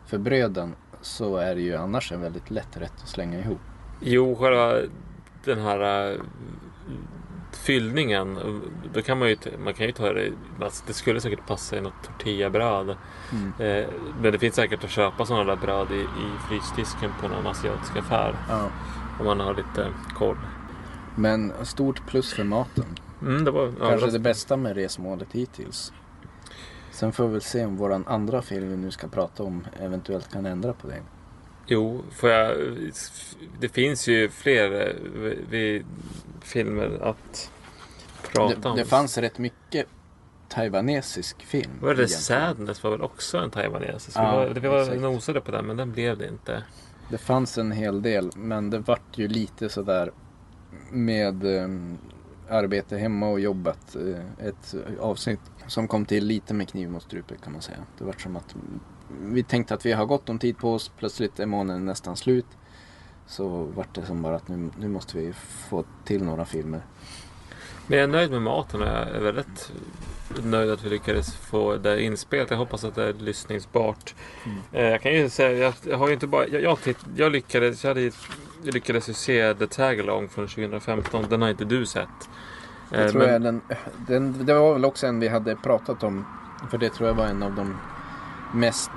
[0.05, 3.61] för bröden så är det ju annars en väldigt lätt rätt att slänga ihop.
[3.99, 4.73] Jo, själva
[5.43, 6.19] den här äh,
[7.51, 8.39] fyllningen.
[8.93, 10.31] Då kan man ju, man kan ju ta det.
[10.61, 12.89] Alltså, det skulle säkert passa i något tortillabröd.
[12.89, 12.95] Eh,
[14.21, 17.97] men det finns säkert att köpa sådana där bröd i, i frysdisken på någon asiatisk
[17.97, 18.35] affär.
[18.49, 18.69] Ja.
[19.19, 20.37] Om man har lite koll.
[21.15, 22.85] Men stort plus för maten.
[23.21, 25.93] Mm, det var Kanske det bästa med resmålet hittills.
[26.93, 30.31] Sen får vi väl se om våran andra film vi nu ska prata om eventuellt
[30.31, 31.01] kan ändra på det.
[31.67, 32.57] Jo, får jag...
[33.59, 35.83] Det finns ju fler eh, vi,
[36.41, 37.51] filmer att
[38.33, 38.77] prata Det, om.
[38.77, 39.85] det fanns rätt mycket
[40.49, 41.71] taiwanesisk film.
[41.81, 42.01] Vad är det?
[42.01, 42.21] egentligen.
[42.21, 44.17] Sadness var väl också en taiwanesisk?
[44.17, 45.01] Ja, vi var, vi var exakt.
[45.01, 46.63] nosade på den men den blev det inte.
[47.09, 50.11] Det fanns en hel del men det vart ju lite sådär
[50.91, 51.67] med eh,
[52.49, 53.95] arbete hemma och jobbat.
[53.95, 57.77] Eh, ett avsnitt som kom till lite med kniv mot strupen kan man säga.
[57.97, 58.55] Det vart som att
[59.21, 60.91] vi tänkte att vi har gott om tid på oss.
[60.97, 62.45] Plötsligt är månaden nästan slut.
[63.27, 65.33] Så vart det som bara att nu, nu måste vi
[65.69, 66.81] få till några filmer.
[67.87, 69.71] Men jag är nöjd med maten och jag är väldigt
[70.43, 72.49] nöjd att vi lyckades få det inspelat.
[72.51, 74.15] Jag hoppas att det är lyssningsbart.
[74.71, 77.83] Eh, Jag kan ju säga, jag, har ju inte bara, jag, jag, titt, jag lyckades,
[77.83, 78.01] jag, hade,
[78.63, 81.25] jag lyckades ju se The Tagalong från 2015.
[81.29, 82.29] Den har inte du sett.
[82.93, 83.61] Det Eh, tror men- jag den,
[84.07, 86.25] den, det var väl också en vi hade pratat om.
[86.71, 87.77] För det tror jag var en av de
[88.53, 88.91] mest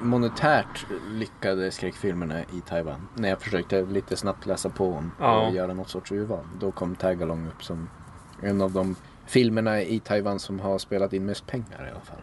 [0.00, 3.08] monetärt lyckade skräckfilmerna i Taiwan.
[3.14, 5.46] När jag försökte lite snabbt läsa på om Ja.
[5.46, 6.44] och göra något sorts urval.
[6.60, 7.88] Då kom Tagalong upp som
[8.42, 8.96] en av de
[9.26, 12.20] filmerna i Taiwan som har spelat in mest pengar i alla fall.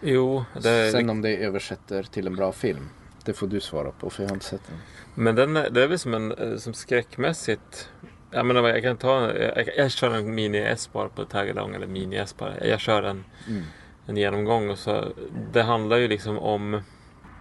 [0.00, 2.88] Jo, det, Sen om det översätter till en bra film.
[3.24, 4.78] Det får du svara på för jag har inte sett den.
[5.14, 7.88] men den, är- det är väl som, en, eh, som skräckmässigt.
[8.30, 12.34] Menar, vad, jag kan ta, jag, jag kör en mini-S bara på Tagalong eller mini-S
[12.38, 12.66] bara.
[12.66, 13.62] Jag kör en Mm.
[14.06, 14.70] en genomgång.
[14.70, 15.04] Och så,
[15.52, 16.80] det handlar ju liksom om...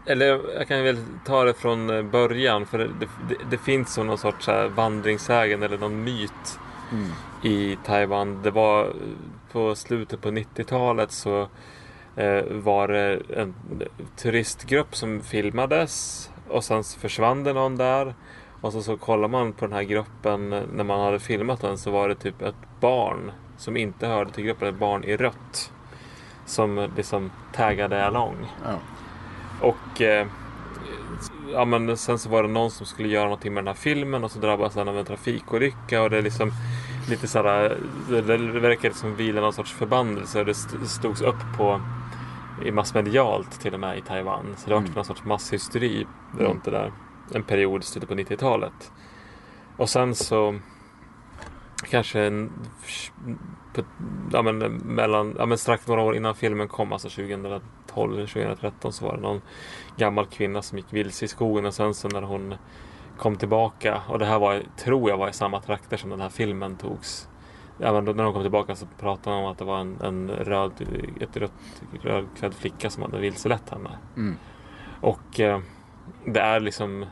[0.05, 0.25] Eller
[0.57, 2.65] jag kan väl ta det från eh, början.
[2.65, 2.89] För det,
[3.29, 6.59] det, det finns som någon sorts här vandringssägen eller någon myt
[6.91, 7.07] Mm.
[7.43, 8.41] i Taiwan.
[8.43, 8.91] Det var eh,
[9.51, 11.47] på slutet på 90-talet så
[12.15, 13.53] eh, var det en
[14.15, 18.13] turistgrupp som filmades och sen försvann det någon där.
[18.67, 21.77] Och så, så kollar man på den här gruppen eh, när man hade filmat den
[21.77, 25.71] så var det typ ett barn som inte hörde till gruppen, ett barn i rött.
[26.45, 28.35] Som eh, liksom taggade along.
[28.65, 28.79] Ja.
[29.67, 30.27] Och eh,
[31.53, 34.23] ja, men sen så var det någon som skulle göra någonting med den här filmen
[34.23, 36.51] och så drabbades han av en trafikolycka och det är liksom
[37.09, 37.77] lite sådär,
[38.09, 41.81] det, det verkar som vila någon sorts förbannelse och det st- stods upp på
[42.65, 44.45] i massmedialt till och med i Taiwan.
[44.57, 44.93] Så det var Mm.
[44.95, 46.07] någon sorts masshysteri
[46.39, 46.91] runt det där.
[47.33, 48.91] En period i slutet på 90-talet.
[49.77, 50.59] Och sen så
[51.89, 52.51] kanske en,
[54.31, 58.93] ja, men, mellan, ja, men strax några år innan filmen kom, alltså 2012 eller 2013
[58.93, 59.41] så var det någon
[59.97, 62.55] gammal kvinna som gick vilse i skogen och sen så när hon
[63.17, 66.29] kom tillbaka och det här var, tror jag var i samma trakter som den här
[66.29, 67.29] filmen togs.
[67.77, 70.01] Ja, men då, när hon kom tillbaka så pratade hon om att det var en,
[70.01, 70.71] en röd,
[71.19, 73.89] ett rött, rödklädd flicka som hade vilselett henne.
[74.15, 74.37] Mm.
[75.01, 75.59] Och eh,
[76.25, 77.05] det är liksom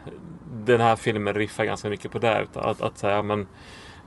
[0.65, 2.41] Den här filmen riffar ganska mycket på det.
[2.41, 3.47] utan Att, att säga men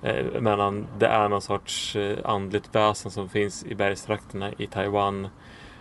[0.03, 5.29] eh, men det är någon sorts eh, andligt väsen som finns i bergstrakterna i Taiwan.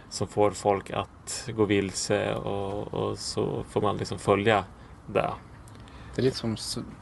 [0.10, 4.64] som får folk att gå vilse och, och så får man liksom följa
[5.08, 5.30] det.
[6.16, 6.58] Det är lite som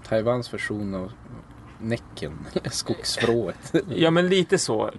[0.08, 1.12] Taiwans version av
[1.80, 3.74] Näcken, skogsvrået.
[3.90, 4.92] Ja men lite så.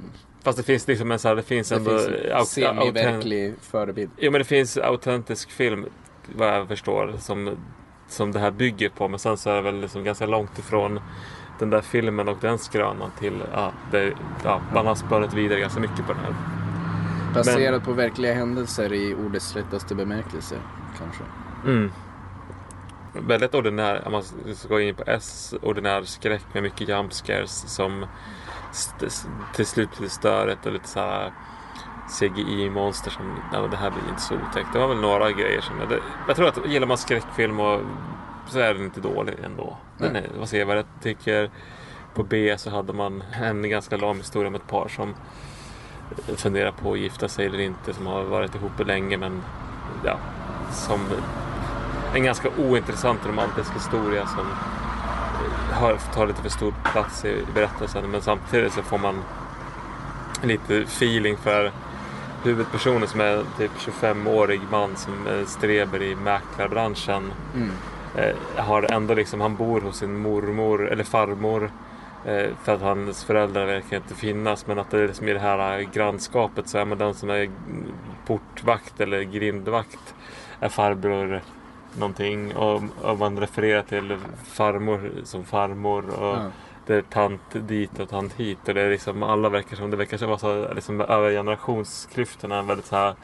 [0.42, 4.10] Fast det finns liksom en så här, det finns Det ändå semiverklig förebild.
[4.16, 5.86] Ja men det finns autentisk film
[6.34, 7.56] vad jag förstår som,
[8.08, 9.08] som det här bygger på.
[9.08, 11.00] Men sen så är det väl liksom ganska långt ifrån
[11.58, 14.12] den där filmen och den skrönan till ja, det,
[14.44, 16.34] ja, man har spörat vidare ganska mycket på den här.
[17.34, 20.56] Baserat på verkliga händelser i ordets rättaste bemärkelse,
[20.98, 21.22] kanske.
[21.64, 21.92] Mm.
[23.12, 24.22] Väldigt ordinär, om man
[24.54, 28.06] ska gå in på S, ordinär skräck med mycket jumpscares som
[28.70, 31.32] st- s- till slut blir störigt och lite så här
[32.08, 34.72] CGI-monster som, ja, det här blir inte så otäckt.
[34.72, 37.80] Det var väl några grejer som, jag, det, jag tror att gillar man skräckfilm och
[38.48, 39.76] så är den inte dålig ändå.
[39.98, 41.50] Den är, vad säger jag, vad jag tycker
[42.14, 45.14] på B så hade man en ganska lång historia om ett par som
[46.36, 49.42] funderar på att gifta sig eller inte, som har varit ihop länge men
[50.04, 50.18] ja,
[50.72, 51.00] som
[52.14, 58.10] en ganska ointressant romantisk historia som eh, har, tar lite för stor plats i berättelsen
[58.10, 59.22] men samtidigt så får man
[60.42, 61.72] lite feeling för
[62.46, 67.32] huvudpersonen som är typ 25-årig man som är streber i mäklarbranschen.
[67.54, 67.70] Mm.
[68.16, 71.70] Eh, har ändå liksom, han bor hos sin mormor eller farmor
[72.24, 75.38] eh, för att hans föräldrar verkar inte finnas men att det är liksom i det
[75.38, 77.50] här grannskapet så är man den som är
[78.26, 80.14] portvakt eller grindvakt
[80.60, 81.40] är farbror
[81.98, 86.50] någonting och, och man refererar till farmor som farmor och Ja.
[86.86, 89.96] Det är tant dit och tant hit och det är liksom alla verkar som det
[89.96, 93.14] verkar vara så liksom över generationsklyftorna väldigt så här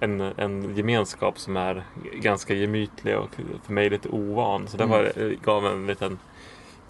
[0.00, 3.28] en, en gemenskap som är ganska gemytlig och
[3.64, 4.96] för mig lite ovan så det Mm.
[4.98, 6.18] var, gav en liten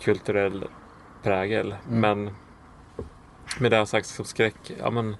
[0.01, 0.64] kulturell
[1.22, 2.01] prägel Mm.
[2.01, 2.35] men
[3.61, 5.16] med det här sagt som skräck ja men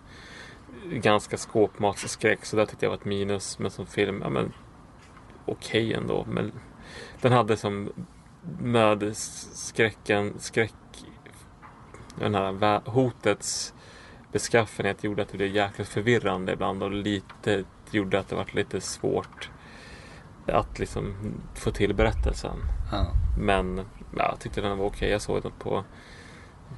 [0.93, 4.53] ganska skåpmatsskräck så det tyckte jag var ett minus men som film ja men
[5.47, 6.53] okej ändå men
[7.21, 7.93] den hade som
[8.59, 10.75] med skräcken, skräck,
[12.19, 13.75] den här hotets
[14.33, 18.81] beskaffenhet gjorde att det blev jäkligt förvirrande ibland och lite gjorde att det var lite
[18.81, 19.51] svårt
[20.47, 21.15] att liksom
[21.55, 22.57] få till berättelsen.
[22.93, 23.07] Ja.
[23.39, 23.77] Men
[24.17, 25.11] ja, jag tyckte den var okej.
[25.11, 25.85] Jag såg den på,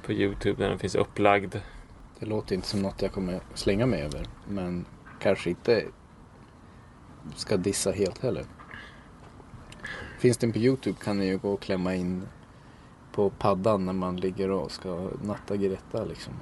[0.05, 1.55] på Youtube när den finns upplagd.
[2.19, 4.25] Det låter inte som något jag kommer slänga mig över.
[4.47, 4.85] Men
[5.19, 5.85] kanske inte
[7.35, 8.45] ska dissa helt heller.
[10.23, 12.27] Finns den på Youtube kan ni ju gå och klämma in
[13.11, 16.33] på paddan när man ligger och ska natta Greta liksom.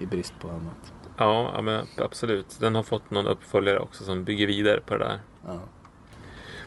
[0.00, 0.92] I brist på annat.
[1.16, 2.56] Ja, ja, men absolut.
[2.60, 5.20] Den har fått någon uppföljare också som bygger vidare på det där.
[5.46, 5.60] Ja.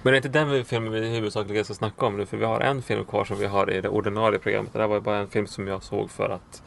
[0.01, 2.25] Men det är inte den filmen vi huvudsakligen ska snacka om nu.
[2.25, 4.73] För vi har en film kvar som vi har i det ordinarie programmet.
[4.73, 6.63] Det där var ju bara en film som jag såg för att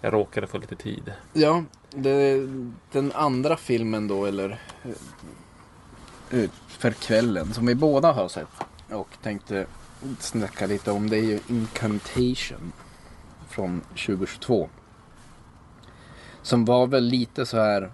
[0.00, 1.12] jag råkade få lite tid.
[1.32, 2.46] Ja, det,
[2.92, 4.60] den andra filmen då, eller
[6.30, 8.48] eh, för kvällen, som vi båda har sett
[8.90, 9.66] och tänkte
[10.18, 12.72] snacka lite om, det är ju Incantation
[13.48, 14.68] från 2022.
[16.42, 17.92] Som var väl lite så här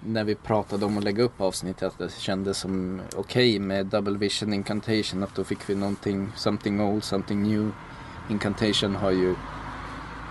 [0.00, 4.18] när vi pratade om att lägga upp avsnittet att det kändes som okej med Double
[4.18, 7.70] Vision Incantation att då fick vi någonting, something old, something new.
[8.30, 9.34] Incantation har ju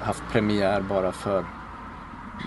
[0.01, 1.45] haft premiär bara för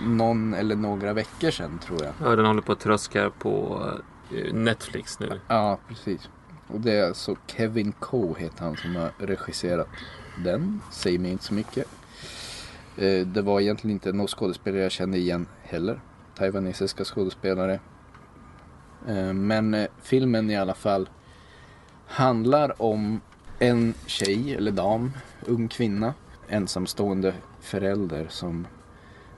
[0.05, 2.13] någon eller några veckor sedan tror jag.
[2.23, 3.83] Ja, den håller på att tröska på
[4.31, 5.39] eh, Netflix nu.
[5.47, 6.29] Ja, precis.
[6.73, 9.87] Och det är alltså Kevin Coe heter han som har regisserat
[10.43, 10.81] den.
[10.91, 11.87] Säger mig inte så mycket.
[12.97, 16.01] Eh, det var egentligen inte någon skådespelare jag kände igen heller.
[16.35, 17.79] Taiwanesiska skådespelare.
[19.07, 21.09] Eh, men eh, filmen i alla fall
[22.07, 23.21] handlar om
[23.59, 25.11] en tjej eller dam,
[25.45, 26.13] ung kvinna,
[26.47, 28.67] ensamstående förälder som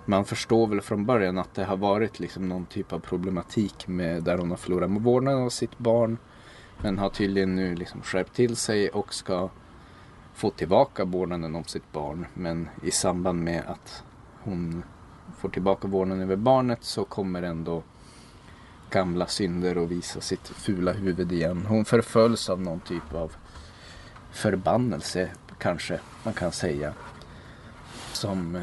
[0.06, 4.24] man förstår väl från början att det har varit liksom någon typ av problematik med
[4.24, 6.18] där hon har förlorat vårdnaden av sitt barn.
[6.84, 9.50] Men har tydligen nu liksom skärpt till sig och ska
[10.34, 12.26] få tillbaka vårdnaden om sitt barn.
[12.34, 14.04] Men i samband med att
[14.44, 14.84] hon
[15.38, 17.84] får tillbaka vårdnaden över barnet så kommer ändå
[18.90, 21.66] gamla synder och visa sitt fula huvud igen.
[21.70, 23.36] Hon förföljs av någon typ av
[24.32, 26.94] förbannelse kanske man kan säga.
[28.14, 28.62] Som eh,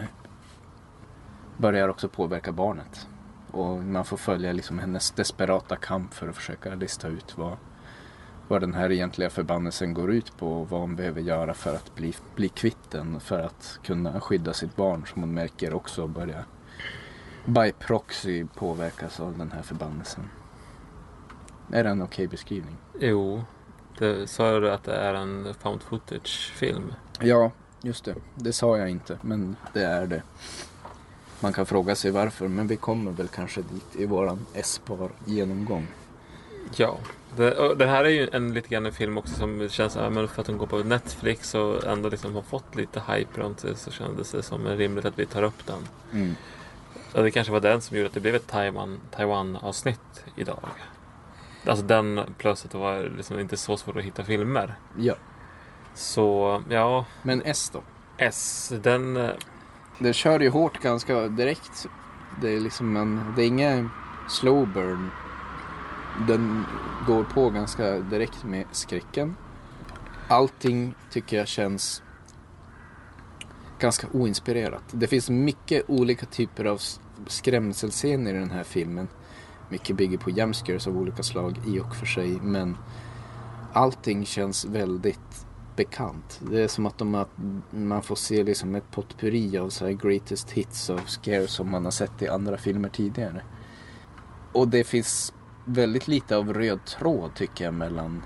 [1.57, 3.07] börjar också påverka barnet.
[3.51, 7.57] Och man får följa liksom hennes desperata kamp för att försöka lista ut vad,
[8.51, 11.95] vad den här egentliga förbannelsen går ut på och vad hon behöver göra för att
[11.95, 16.45] bli, bli kvitt den för att kunna skydda sitt barn som hon märker också börjar
[17.45, 20.25] by proxy påverkas av den här förbannelsen.
[21.73, 22.77] Är det en okej beskrivning?
[23.01, 23.45] Jo,
[23.99, 26.93] det sa du att det är en found footage-film.
[27.21, 27.51] Ja,
[27.83, 28.15] just det.
[28.35, 30.23] Det sa jag inte, men det är det.
[31.41, 35.87] Man kan fråga sig varför, men vi kommer väl kanske dit i våran S-bar genomgång.
[36.77, 36.99] Ja.
[37.37, 40.29] Det, det här är ju en lite grann en film också som känns, ja, men
[40.29, 43.77] för att den går på Netflix och ändå liksom har fått lite hype runt sig
[43.77, 45.89] så kändes det som rimligt att vi tar upp den.
[46.13, 46.35] Mm.
[47.15, 50.69] Och det kanske var den som gjorde att det blev ett Taiwan, Taiwan-avsnitt idag.
[51.67, 54.75] Alltså den plus att det var liksom inte så svårt att hitta filmer.
[54.99, 55.15] Ja,
[55.95, 57.83] Så ja, men S då?
[58.17, 59.17] S, den...
[59.17, 59.31] eh,
[59.99, 61.87] Det kör ju hårt ganska direkt.
[62.43, 63.91] Det är liksom en, det är ingen
[64.29, 65.11] slow burn.
[66.29, 66.65] Den
[67.07, 69.37] går på ganska direkt med skräcken.
[70.29, 72.03] Allting tycker jag känns
[73.79, 74.83] ganska oinspirerat.
[74.91, 76.81] Det finns mycket olika typer av
[77.27, 79.09] skrämselscener i den här filmen.
[79.69, 82.39] Mycket bygger på jumpscares av olika slag i och för sig.
[82.43, 82.77] Men
[83.73, 85.47] allting känns väldigt
[85.77, 86.41] bekant.
[86.51, 87.27] Det är som att de har,
[87.71, 91.85] man får se liksom ett potpurri av så här greatest hits av scares som man
[91.85, 93.43] har sett i andra filmer tidigare.
[94.53, 95.33] Och det finns
[95.65, 98.23] väldigt lite av röd tråd tycker jag mellan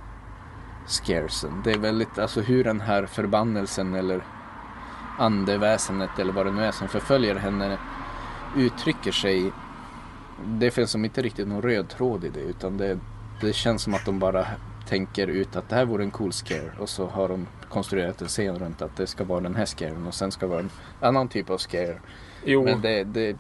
[0.86, 1.62] scaresen.
[1.64, 4.24] Det är väldigt, alltså hur den här förbannelsen eller
[5.18, 7.78] andeväsenet eller vad det nu är som förföljer henne
[8.56, 9.52] uttrycker sig.
[10.46, 12.98] Det finns som inte riktigt någon röd tråd i det utan det,
[13.40, 14.46] det känns som att de bara
[14.88, 18.28] tänker ut att det här vore en cool scare och så har de konstruerat en
[18.28, 20.70] scen runt att det ska vara den här scaren och sen ska det vara en
[21.00, 22.00] annan typ av scare.
[22.44, 23.36] Jo, Men det, det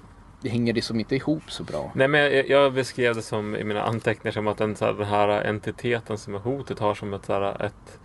[0.48, 1.92] hänger liksom inte ihop så bra.
[1.94, 4.92] Nej men jag, jag beskrev det som i mina anteckningar som att den, så här,
[4.92, 7.98] den här entiteten som är hotet har som ett, så här, ett,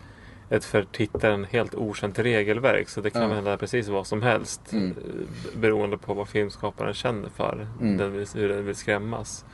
[0.50, 2.90] ett för tittaren helt okänt regelverk.
[2.90, 3.36] Så det kan Ja.
[3.36, 4.74] hända precis vad som helst.
[4.74, 4.90] Mm.
[4.92, 7.68] eh, Beroende på vad filmskaparen känner för.
[7.82, 7.98] Mm.
[7.98, 9.46] Den vill, hur den vill skrämmas.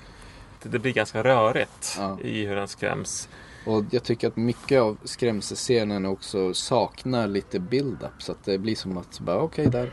[0.64, 2.18] Det, det blir ganska rörigt Ja.
[2.22, 3.30] i hur den skräms.
[3.66, 8.22] Och jag tycker att mycket av skrämselscenen också saknar lite build-up.
[8.22, 9.92] Så att det blir som att, bara okej där.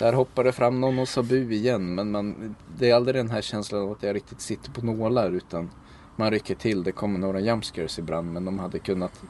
[0.00, 1.94] Där hoppar det fram någon och sa bu igen.
[1.94, 5.30] Men man, det är aldrig den här känslan av att jag riktigt sitter på nålar.
[5.30, 5.70] Utan
[6.16, 6.82] man rycker till.
[6.82, 8.32] Det kommer några jumpscares ibland.
[8.32, 9.22] Men de hade kunnat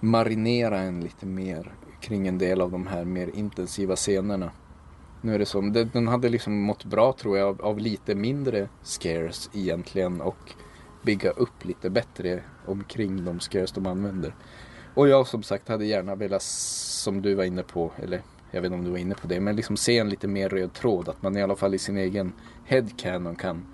[0.00, 4.50] marinera en lite mer kring en del av de här mer intensiva scenerna.
[5.20, 5.60] Nu är det så.
[5.92, 10.20] den hade liksom mått bra tror jag av, av lite mindre scares egentligen.
[10.20, 10.54] Och
[11.02, 14.34] bygga upp lite bättre omkring de scares de använder.
[14.94, 18.22] Och jag som sagt hade gärna velat, som du var inne på, eller
[18.54, 20.48] jag vet inte om du var inne på det, men liksom se en lite mer
[20.48, 21.08] röd tråd.
[21.08, 22.32] Att man i alla fall i sin egen
[22.64, 23.66] headcanon kan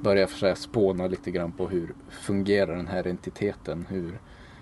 [0.00, 4.18] börja sig spåna lite grann på hur fungerar den här entiteten, hur,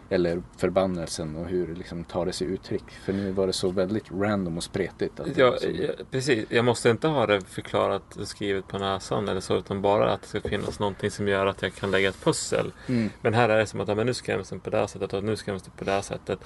[0.09, 2.91] eller förbannelsen och hur liksom tar det sig uttryck.
[2.91, 5.21] För nu var det så väldigt random och spretigt.
[5.21, 6.47] Att Ja, så- ja, precis.
[6.51, 9.57] Jag måste inte ha det förklarat och skrivet på näsan eller så.
[9.57, 12.73] Utan bara att det ska finnas någonting som gör att jag kan lägga ett pussel.
[12.89, 13.11] Mm.
[13.23, 15.13] Men här är det som att ja, men nu skräms den på det här sättet
[15.13, 16.39] och nu skräms den på det här sättet.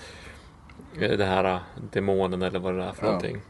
[1.01, 1.59] Eh, Det här eh,
[1.90, 3.07] demonen eller vad det är för Ja.
[3.07, 3.40] någonting.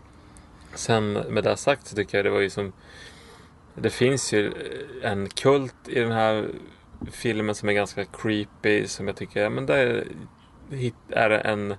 [0.74, 2.72] Sen med det sagt så tycker jag det var ju som
[3.74, 4.52] Det finns ju
[5.02, 6.48] en kult i den här
[7.10, 10.04] filmen som är ganska creepy som jag tycker, men där
[11.10, 11.74] är det en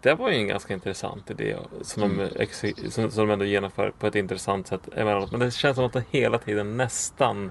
[0.00, 2.28] det var ju en ganska intressant idé som, de, Mm.
[2.28, 5.30] exe- som, som de ändå genomför på ett intressant sätt emellanåt.
[5.30, 7.50] Men det känns som att den hela tiden nästan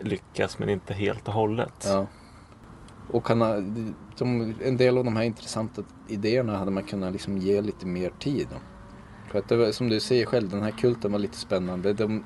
[0.00, 1.84] lyckas men inte helt och hållet.
[1.86, 2.06] Ja.
[3.12, 3.38] Och kan,
[4.18, 8.12] de, en del av de här intressanta idéerna hade man kunnat liksom ge lite mer
[8.18, 8.48] tid.
[9.30, 11.92] För att det var, som du säger själv, den här kulten var lite spännande.
[11.92, 12.24] De,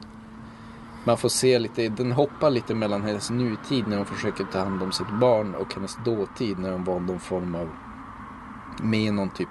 [1.04, 4.82] man får se lite, den hoppar lite mellan hennes nutid när hon försöker ta hand
[4.82, 7.68] om sitt barn och hennes dåtid när hon var någon form av
[8.82, 9.48] med någon typ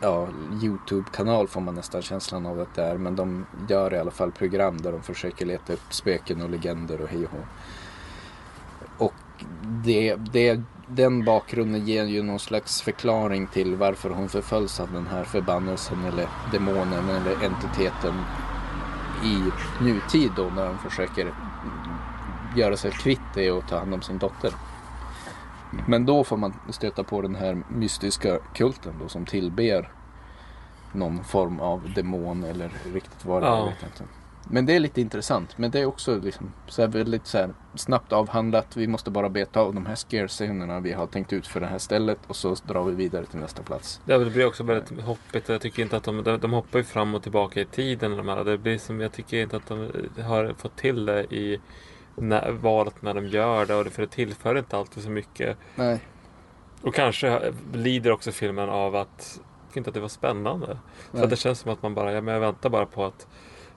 [0.00, 0.28] ja,
[0.62, 2.96] Youtube-kanal får man nästan känslan av att det är.
[2.96, 7.00] Men de gör i alla fall program där de försöker leta upp spöken och legender
[7.00, 7.38] och hej och hå.
[9.84, 15.06] Det, det, den bakgrunden ger ju någon slags förklaring till varför hon förföljs av den
[15.06, 18.14] här förbannelsen eller demonen eller entiteten
[19.24, 19.50] i
[19.84, 21.32] nutid då när de försöker
[22.56, 24.52] göra sig kvitt det och ta hand om sin dotter.
[25.86, 29.88] Men då får man stöta på den här mystiska kulten då som tillber
[30.92, 33.50] någon form av demon eller riktigt vad det är.
[33.50, 33.72] Ja.
[34.48, 35.58] Men det är lite intressant.
[35.58, 38.76] Men det är också liksom så här väldigt så här snabbt avhandlat.
[38.76, 41.78] Vi måste bara beta av de här scare-scenerna vi har tänkt ut för det här
[41.78, 44.00] stället och så drar vi vidare till nästa plats.
[44.04, 45.48] Ja, det blir också väldigt hoppigt.
[45.48, 48.16] Jag tycker inte att de, de, de hoppar ju fram och tillbaka i tiden.
[48.16, 48.44] De här.
[48.44, 49.90] Det blir som, jag tycker inte att de
[50.22, 51.60] har fått till det i
[52.16, 53.74] när, valet när de gör det.
[53.74, 55.58] Och det, för det tillför inte alltid så mycket.
[55.74, 56.00] Nej.
[56.82, 60.78] Och kanske lider också filmen av att jag tycker inte att det var spännande.
[61.12, 63.26] Att det känns som att man bara, ja, men jag väntar bara på att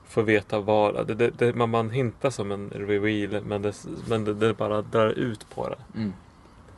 [0.07, 3.75] få veta vad, det, det, det, man, man hintar som en reveal men det,
[4.07, 5.99] men det, det bara drar ut på det.
[5.99, 6.13] Mm.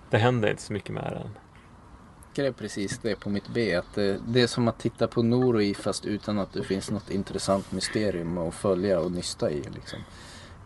[0.09, 1.29] Det händer inte så mycket med den.
[2.31, 3.75] skrev precis det på mitt B.
[3.75, 7.09] Att det, det är som att titta på Noroi fast utan att det finns något
[7.09, 9.63] intressant mysterium att följa och nysta i.
[9.75, 9.99] Liksom.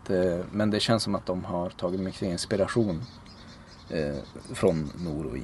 [0.06, 3.02] Det, men det känns som att de har tagit mycket inspiration
[3.90, 4.16] eh,
[4.54, 5.42] från Noroi.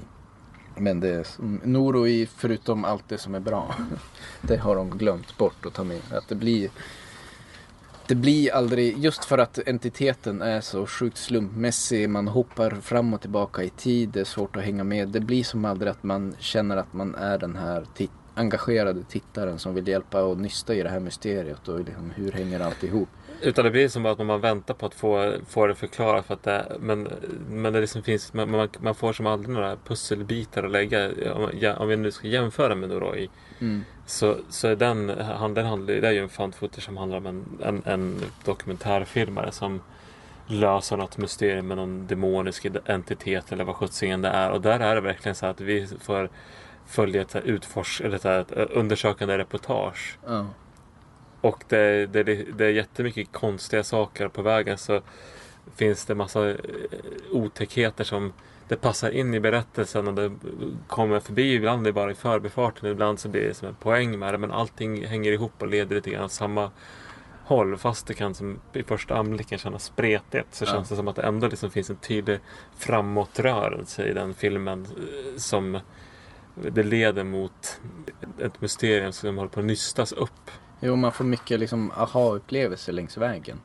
[0.77, 1.27] Men det är,
[1.67, 3.75] Noroi, förutom allt det som är bra,
[4.43, 6.01] det har de glömt bort att ta med.
[6.13, 6.71] Att det blir
[8.11, 13.21] det blir aldrig, just för att entiteten är så sjukt slumpmässig, man hoppar fram och
[13.21, 15.09] tillbaka i tid, det är svårt att hänga med.
[15.09, 19.59] Det blir som aldrig att man känner att man är den här tit- engagerade tittaren
[19.59, 23.09] som vill hjälpa och nysta i det här mysteriet och liksom, hur hänger allt ihop.
[23.43, 26.27] Utan det blir som att man väntar på att få, få det förklarat.
[26.27, 27.09] För att det, men,
[27.51, 31.11] men det liksom finns, man, man, man får som aldrig några pusselbitar att lägga.
[31.35, 33.31] Om, ja, om vi nu ska jämföra med Noroi.
[33.59, 33.85] Mm.
[34.07, 37.27] Så, så är den, han, den handlar, det är ju en footage som handlar om
[37.27, 39.81] en, en, en dokumentärfilmare som
[40.47, 44.51] löser något mysterium med någon demonisk entitet eller vad sjuttsingen det är.
[44.51, 46.29] Och där är det verkligen så att vi får
[46.87, 50.19] följa ett, så här utfors, eller ett undersökande reportage.
[50.27, 50.47] Ja.
[51.41, 52.23] Och det, det,
[52.59, 55.01] det är jättemycket konstiga saker på vägen så
[55.77, 56.57] finns det massa eh,
[57.31, 58.33] otäckheter som
[58.69, 60.33] det passar in i berättelsen och det
[60.87, 61.55] kommer förbi.
[61.55, 64.39] Ibland är det bara i förbifarten, ibland så blir det som en poäng med det.
[64.39, 66.71] Men allting hänger ihop och leder lite grann åt samma
[67.45, 67.77] håll.
[67.77, 70.69] Fast det kan som i första anblicken kännas spretigt så Ja.
[70.73, 72.39] känns det som att det ändå liksom finns en tydlig
[72.79, 75.79] framåtrörelse i den filmen eh, som
[76.55, 77.81] det leder mot
[78.39, 80.51] ett mysterium som håller på att nystas upp.
[80.81, 83.61] Jo, man får mycket liksom aha-upplevelser längs vägen.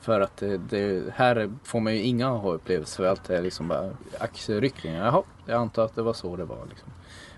[0.00, 3.04] För att det, det, här får man ju inga aha-upplevelser.
[3.04, 5.04] Allt är liksom bara axelryckningar.
[5.04, 6.66] Jaha, jag antar att det var så det var.
[6.68, 6.88] Liksom.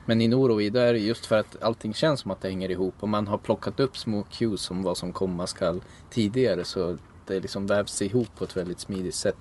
[0.06, 2.94] Men i Noroi, är det just för att allting känns som att det hänger ihop
[3.00, 7.40] och man har plockat upp små cues om vad som komma skall tidigare så det
[7.40, 9.36] liksom vävs ihop på ett väldigt smidigt sätt.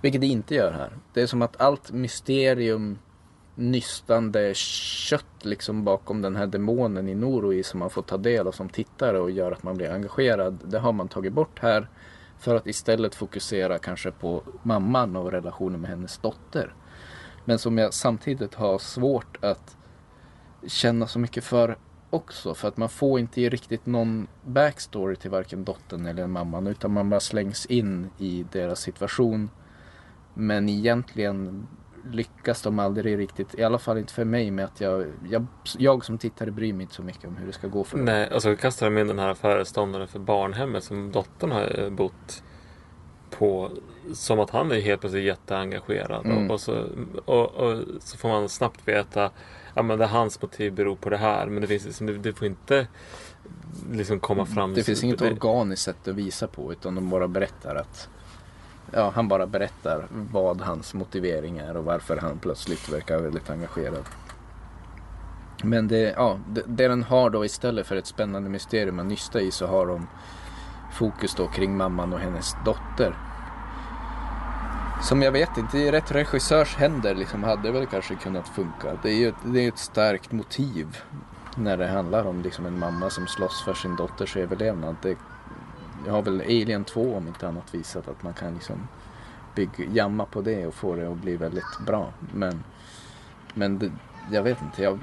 [0.00, 0.92] Vilket det inte gör här.
[1.12, 2.98] Det är som att allt mysterium
[3.54, 8.52] nystande kött liksom bakom den här demonen i Noroi som man får ta del av
[8.52, 10.58] som tittare och gör att man blir engagerad.
[10.64, 11.88] Det har man tagit bort här
[12.38, 16.74] för att istället fokusera kanske på mamman och relationen med hennes dotter.
[17.44, 19.76] Men som jag samtidigt har svårt att
[20.66, 21.76] känna så mycket för
[22.10, 22.54] också.
[22.54, 27.10] För att man får inte riktigt någon backstory till varken dottern eller mamman utan man
[27.10, 29.50] bara slängs in i deras situation.
[30.34, 31.66] Men egentligen
[32.10, 35.46] lyckas de aldrig riktigt, i alla fall inte för mig med att jag, jag,
[35.78, 38.04] jag som tittare bryr mig inte så mycket om hur det ska gå för dem.
[38.04, 41.90] Nej, och så kastar de in den här föreståndaren för barnhemmet som dottern har eh,
[41.90, 42.42] bott
[43.30, 43.70] på.
[44.12, 46.26] Som att han är helt plötsligt jätteengagerad.
[46.26, 46.50] Mm.
[46.50, 46.86] Och, så,
[47.24, 49.30] och, och så får man snabbt veta
[49.74, 51.46] ja, hans motiv beror på det här.
[51.46, 52.86] Men det, finns, liksom- det, det får inte
[53.92, 54.74] liksom komma fram.
[54.74, 58.08] Det finns inget det, organiskt sätt att visa på utan de bara berättar att
[58.94, 64.04] Ja, han bara berättar vad hans motivering är och varför han plötsligt verkar väldigt engagerad.
[65.62, 69.40] Men det, ja, det, det den har då istället för ett spännande mysterium att nysta
[69.40, 70.06] i så har de
[70.92, 73.16] fokus då kring mamman och hennes dotter.
[75.02, 78.98] Som jag vet inte, i rätt regissörs händer liksom hade väl kanske kunnat funka.
[79.02, 80.96] Det är ju ett, det är ett starkt motiv
[81.56, 84.96] när det handlar om liksom en mamma som slåss för sin dotters överlevnad.
[85.02, 85.16] Det,
[86.06, 88.88] jag har väl Alien 2 om inte annat visat att man kan liksom
[89.54, 92.12] bygga, jamma på det och få det att bli väldigt bra.
[92.34, 92.64] Men,
[93.54, 93.90] men det,
[94.32, 94.98] jag vet inte, jag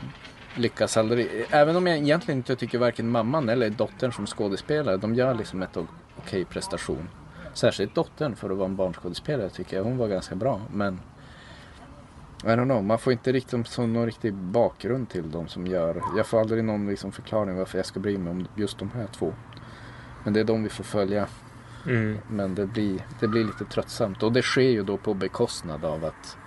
[0.56, 1.46] lyckas aldrig.
[1.50, 5.62] Även om jag egentligen inte tycker varken mamman eller dottern som skådespelare, de gör liksom
[5.62, 5.78] ett
[6.18, 7.10] okej prestation.
[7.54, 10.62] Särskilt dottern för att vara en barnskådespelare tycker jag hon var ganska bra.
[10.74, 11.00] Men
[12.44, 16.04] I don't know, man får inte riktigt någon riktig bakgrund till dem som gör.
[16.18, 19.08] Jag får aldrig någon liksom förklaring varför jag ska bry mig om just de här
[19.08, 19.34] två.
[20.24, 21.28] Men det är de vi får följa.
[21.86, 22.18] Mm.
[22.28, 24.24] Men det blir, det blir lite tröttsamt.
[24.24, 26.38] Och det sker ju då på bekostnad av att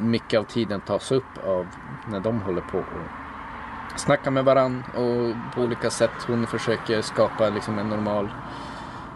[0.00, 1.66] mycket av tiden tas upp av
[2.08, 6.10] när de håller på och snackar med varann och på olika sätt.
[6.26, 8.28] Hon försöker skapa liksom en normal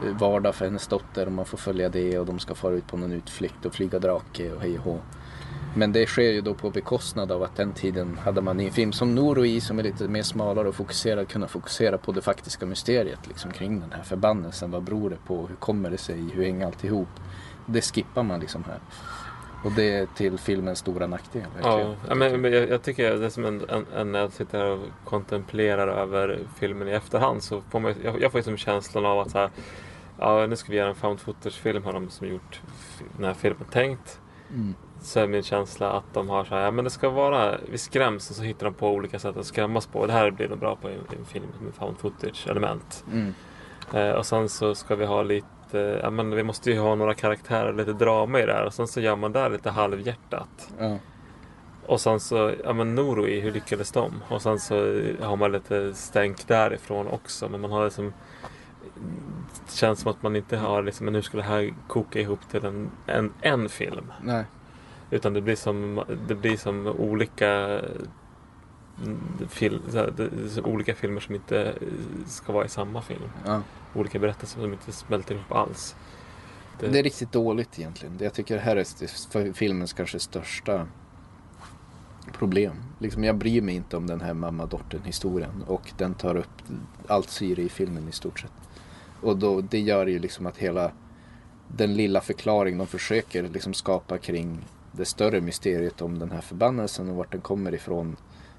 [0.05, 2.87] eh, vardag för hennes dotter och man får följa det och de ska fara ut
[2.87, 5.01] på någon utflykt och flyga drake och hej och hå.
[5.77, 8.73] Men det sker ju då på bekostnad av att den tiden hade man i en
[8.73, 12.67] film som Noroi som är lite mer smalare och fokuserad kunna fokusera på det faktiska
[12.67, 14.71] mysteriet liksom kring den här förbannelsen.
[14.71, 15.47] Vad beror det på?
[15.47, 16.31] Hur kommer det sig?
[16.35, 17.09] Hur hänger allt ihop?
[17.67, 18.79] Det skippar man liksom här.
[19.65, 21.43] Och det är till filmens stora nackdel.
[21.63, 21.97] Ja, verkligen.
[22.09, 24.71] ja, men, jag, jag tycker det är som en, en, en när jag sitter här
[24.71, 29.19] och kontemplerar över filmen i efterhand så får man jag, jag får liksom känslan av
[29.19, 29.51] att så här,
[30.19, 32.61] ja, nu ska vi göra en found footage-film har de som gjort
[33.17, 34.21] den här filmen tänkt.
[34.51, 34.75] Mm.
[35.05, 37.79] Så är min känsla att de har så här, ja men det ska vara, vi
[37.79, 40.07] skräms och så hittar de på olika sätt att skrämmas på.
[40.07, 43.05] Det här blir nog bra på en, en film med found footage-element.
[43.13, 43.35] Mm.
[43.93, 47.15] Eh, och sen så ska vi ha lite, ja men vi måste ju ha några
[47.15, 48.65] karaktärer, lite drama i det här.
[48.65, 50.73] Och sen så gör man där lite halvhjärtat.
[50.79, 50.99] Ja.
[51.87, 54.23] Och sen så, ja men Norway, hur lyckades de?
[54.29, 54.75] Och sen så
[55.21, 57.49] har man lite stänk därifrån också.
[57.49, 58.13] Men man har liksom
[59.67, 62.49] det känns som att man inte har liksom, men hur ska det här koka ihop
[62.51, 64.13] till en, en, en film?
[64.23, 64.45] Nej.
[65.15, 67.81] Utan det blir som, det blir som olika
[69.49, 70.13] fil, här,
[70.65, 71.75] olika filmer som inte
[72.27, 73.23] ska vara i samma film.
[73.47, 73.63] Ja.
[73.95, 75.97] Olika berättelser som inte smälter ihop alls.
[76.81, 78.17] Det- Det är riktigt dåligt egentligen.
[78.21, 80.87] Jag tycker det här är filmens kanske största
[82.33, 82.77] problem.
[82.99, 86.63] Liksom jag bryr mig inte om den här mamma-dottern historien och den tar upp
[87.07, 88.53] allt syre i filmen i stort sett.
[89.21, 90.93] Och då, det gör ju liksom att hela
[91.69, 94.59] den lilla förklaring de försöker liksom skapa kring
[94.97, 98.17] det större mysteriet om den här förbannelsen och vart den kommer ifrån.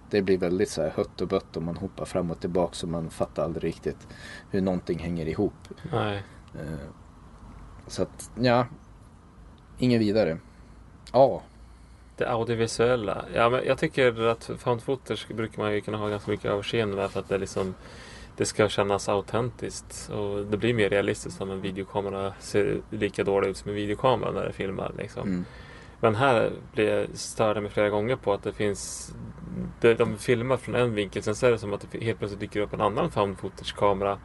[0.10, 2.88] Det blir väldigt så här hött och bött och man hoppar fram och tillbaka så
[2.88, 4.08] man fattar aldrig riktigt
[4.52, 5.54] hur någonting hänger ihop.
[5.92, 6.24] Nej.
[6.56, 6.90] Eh,
[7.88, 8.68] Så att, ja.
[9.78, 10.38] Ingen vidare.
[11.14, 11.42] Ja.
[12.18, 13.26] Det audiovisuella.
[13.34, 16.96] Ja, men jag tycker att found footage brukar man ju kunna ha ganska mycket överseende
[16.96, 17.76] med för att det liksom
[18.38, 23.48] det ska kännas autentiskt och det blir mer realistiskt om en videokamera ser lika dålig
[23.50, 24.92] ut som en videokamera när det filmar.
[24.98, 25.28] Liksom.
[25.28, 25.46] Mm.
[26.06, 29.14] Men här blir jag störde mig flera gånger på att det finns
[29.82, 32.60] De filmar från en vinkel sen så är det som att det helt plötsligt dyker
[32.60, 34.18] upp en annan found footage-kamera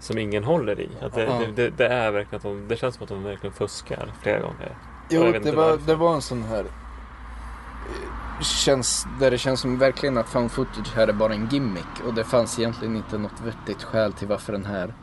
[0.00, 0.88] som ingen håller i.
[1.02, 1.38] Att det, Ja.
[1.38, 4.40] det, det, det är verkligen att de, det känns som att de verkligen fuskar flera
[4.40, 4.76] gånger.
[5.10, 6.64] Jo, det var, det var en sån här...
[6.64, 12.00] eh, Känns, där det känns som verkligen att found footage här är bara en gimmick.
[12.06, 14.94] Och det fanns egentligen inte något vettigt skäl till varför den här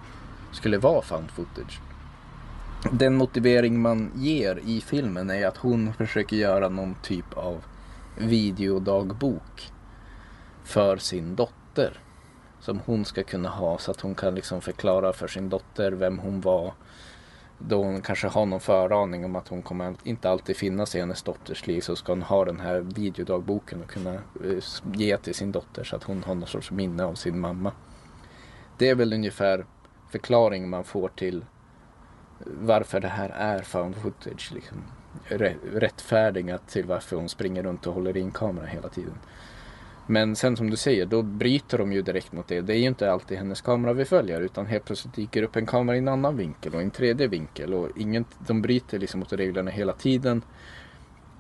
[0.52, 1.80] skulle vara found footage.
[2.84, 7.64] Den motivering man ger i filmen är att hon försöker göra någon typ av
[8.18, 9.72] videodagbok
[10.64, 12.00] för sin dotter.
[12.60, 16.20] Som hon ska kunna ha så att hon kan liksom förklara för sin dotter vem
[16.20, 16.74] hon var.
[17.58, 21.24] Då hon kanske har någon föraning om att hon kommer inte alltid finnas i hennes
[21.24, 24.64] dotters liv så ska hon ha den här videodagboken och kunna eh,
[24.94, 27.72] ge till sin dotter så att hon har någon sorts minne av sin mamma.
[28.78, 29.66] Det är väl ungefär
[30.10, 31.46] förklaring man får till
[32.46, 34.52] varför det här är found footage.
[34.54, 34.78] Liksom.
[35.74, 39.14] Rättfärdigat till varför hon springer runt och håller in kamera hela tiden.
[40.08, 42.62] Men sen som du säger, då bryter de ju direkt mot det.
[42.62, 45.66] Det är ju inte alltid hennes kamera vi följer utan helt plötsligt dyker upp en
[45.66, 47.74] kamera i en annan vinkel och en tredje vinkel.
[47.74, 50.42] Och ingen, de bryter liksom mot reglerna hela tiden.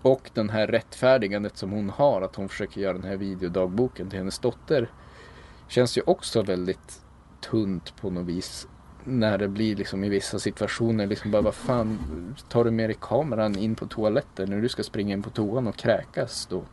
[0.02, 4.20] Och den här rättfärdigandet som hon har, att hon försöker göra den här videodagboken till
[4.20, 4.89] hennes dotter.
[5.68, 7.02] Känns ju också väldigt
[7.41, 8.68] tunt på något vis.
[9.04, 12.00] När det blir liksom i vissa situationer liksom bara vad fan
[12.50, 15.68] tar du med dig kameran in på toaletten när du ska springa in på toan
[15.68, 16.64] och kräkas då?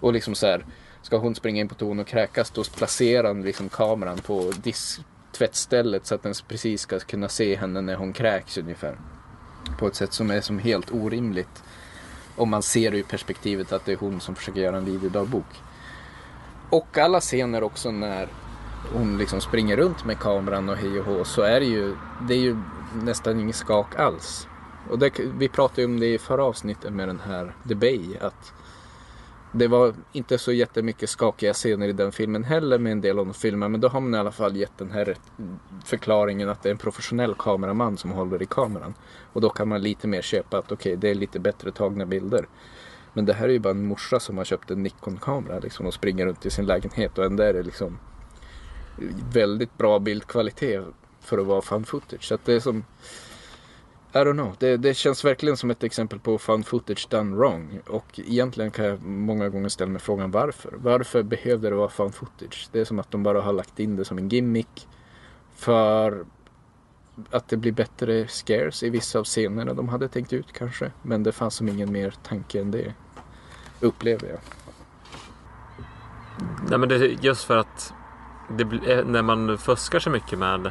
[0.00, 0.66] Och liksom så här,
[1.02, 5.00] ska hon springa in på toan och kräkas då placerar han liksom kameran på disk,
[5.32, 8.98] tvättstället så att den precis ska kunna se henne när hon kräks ungefär.
[9.78, 11.62] På ett sätt som är som helt orimligt.
[12.36, 15.62] Om man ser det ur perspektivet att det är hon som försöker göra en videodagbok.
[16.70, 18.28] Och alla scener också när
[18.92, 21.96] hon liksom springer runt med kameran och hej och hå så är det ju,
[22.28, 22.56] det är ju
[22.94, 24.48] nästan ingen skak alls.
[24.90, 28.16] Och det, vi pratade ju om det i förra avsnittet med den här The Bay
[28.20, 28.52] att
[29.52, 33.26] det var inte så jättemycket skakiga scener i den filmen heller med en del av
[33.26, 35.16] de filmerna men då har man i alla fall gett den här
[35.84, 38.94] förklaringen att det är en professionell kameraman som håller i kameran.
[39.32, 42.48] Och då kan man lite mer köpa att okej det är lite bättre tagna bilder.
[43.12, 45.94] Men det här är ju bara en morsa som har köpt en Nikon-kamera liksom och
[45.94, 47.98] springer runt i sin lägenhet och ändå är det liksom
[49.32, 50.84] väldigt bra bildkvalitet
[51.20, 52.24] för att vara found footage.
[52.24, 52.84] Så att det är som
[54.12, 54.54] I don't know.
[54.58, 57.80] Det, det känns verkligen som ett exempel på found footage done wrong.
[57.86, 60.74] Och egentligen kan jag många gånger ställa mig frågan varför.
[60.76, 62.68] Varför behövde det vara found footage?
[62.72, 64.88] Det är som att de bara har lagt in det som en gimmick.
[65.54, 66.24] För
[67.30, 70.92] att det blir bättre scares i vissa av scenerna de hade tänkt ut kanske.
[71.02, 72.94] Men det fanns som ingen mer tanke än det.
[73.80, 74.38] Upplever jag.
[76.68, 77.92] Nej men det är just för att
[78.48, 80.70] det, eh, när man fuskar så mycket med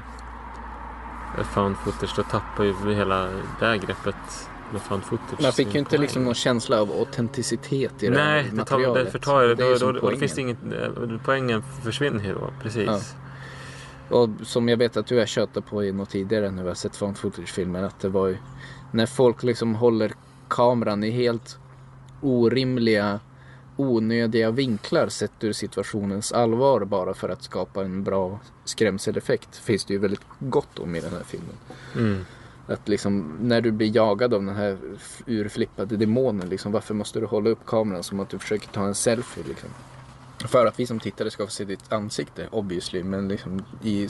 [1.53, 3.23] found footage då tappar ju hela
[3.59, 5.41] det här greppet med found footage.
[5.41, 8.57] Man fick ju inte liksom någon känsla av autenticitet i det Nej, här det, tar,
[8.57, 9.05] materialet.
[9.05, 9.55] det förtar ju.
[9.55, 12.53] Det är ju Då, då, då, finns det inget, eh, poängen försvinner ju då.
[12.61, 12.85] Precis.
[12.87, 12.99] Ja.
[14.09, 16.75] Och som jag vet att du har tjatat på i något tidigare när vi har
[16.75, 18.37] sett found footage-filmer att det var ju
[18.91, 20.11] när folk liksom håller
[20.47, 21.57] kameran i helt
[22.21, 23.19] orimliga
[23.77, 29.93] onödiga vinklar sett ur situationens allvar bara för att skapa en bra skrämseleffekt finns det
[29.93, 31.55] ju väldigt gott om i den här filmen.
[31.95, 32.25] Mm.
[32.67, 34.77] Att liksom när du blir jagad av den här
[35.25, 38.95] urflippade demonen liksom varför måste du hålla upp kameran som att du försöker ta en
[38.95, 39.69] selfie liksom?
[40.47, 44.07] För att vi som tittare ska få se ditt ansikte obviously men liksom i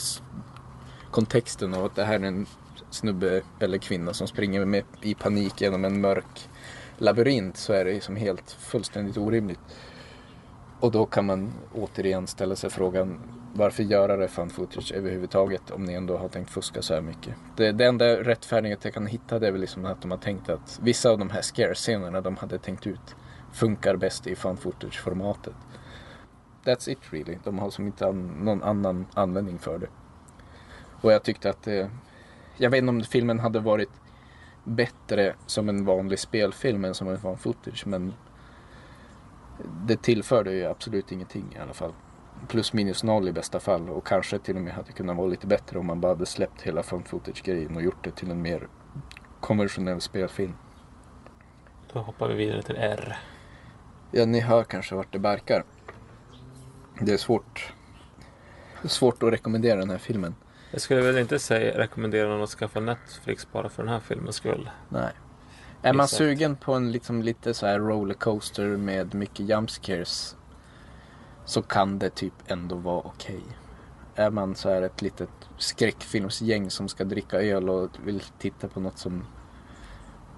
[1.12, 2.46] kontexten av att det här är en
[2.90, 6.50] snubbe eller kvinna som springer med i panik genom en mörk
[6.98, 9.60] labyrint så är det liksom helt fullständigt orimligt.
[10.80, 13.20] Och då kan man återigen ställa sig frågan
[13.54, 17.34] varför göra det fan footage överhuvudtaget om ni ändå har tänkt fuska så här mycket.
[17.56, 20.50] Det, det enda rättfärdighet jag kan hitta det är väl liksom att de har tänkt
[20.50, 23.16] att vissa av de här scare-scenerna de hade tänkt ut
[23.54, 25.54] funkar bäst i fan footage-formatet.
[26.64, 27.38] That's it really.
[27.44, 29.88] De har som inte an, någon annan användning för det.
[31.02, 31.90] Och jag tyckte att det,
[32.58, 33.90] jag vet inte om filmen hade varit
[34.66, 38.14] bättre som en vanlig spelfilm än som en fan footage men
[39.88, 41.94] det tillförde ju absolut ingenting i alla fall.
[42.48, 45.48] Plus minus noll i bästa fall och kanske till och med hade kunnat vara lite
[45.48, 48.68] bättre om man bara hade släppt hela fan footage-grejen och gjort det till en mer
[49.40, 50.54] konventionell spelfilm.
[51.94, 53.18] Då hoppar vi vidare till R.
[54.12, 55.64] Ja, ni hör kanske vart det barkar.
[57.00, 57.74] Det är svårt,
[58.84, 60.36] svårt att rekommendera den här filmen.
[60.76, 64.36] Jag skulle väl inte säga rekommendera någon att skaffa Netflix bara för den här filmens
[64.36, 64.70] skull.
[64.90, 65.12] Nej.
[65.82, 66.18] Är man Exakt.
[66.18, 70.36] sugen på en liksom lite så här rollercoaster med mycket jump scares
[71.46, 73.42] så kan det typ ändå vara okej.
[74.16, 78.80] Är man så här ett litet skräckfilmsgäng som ska dricka öl och vill titta på
[78.80, 79.26] något som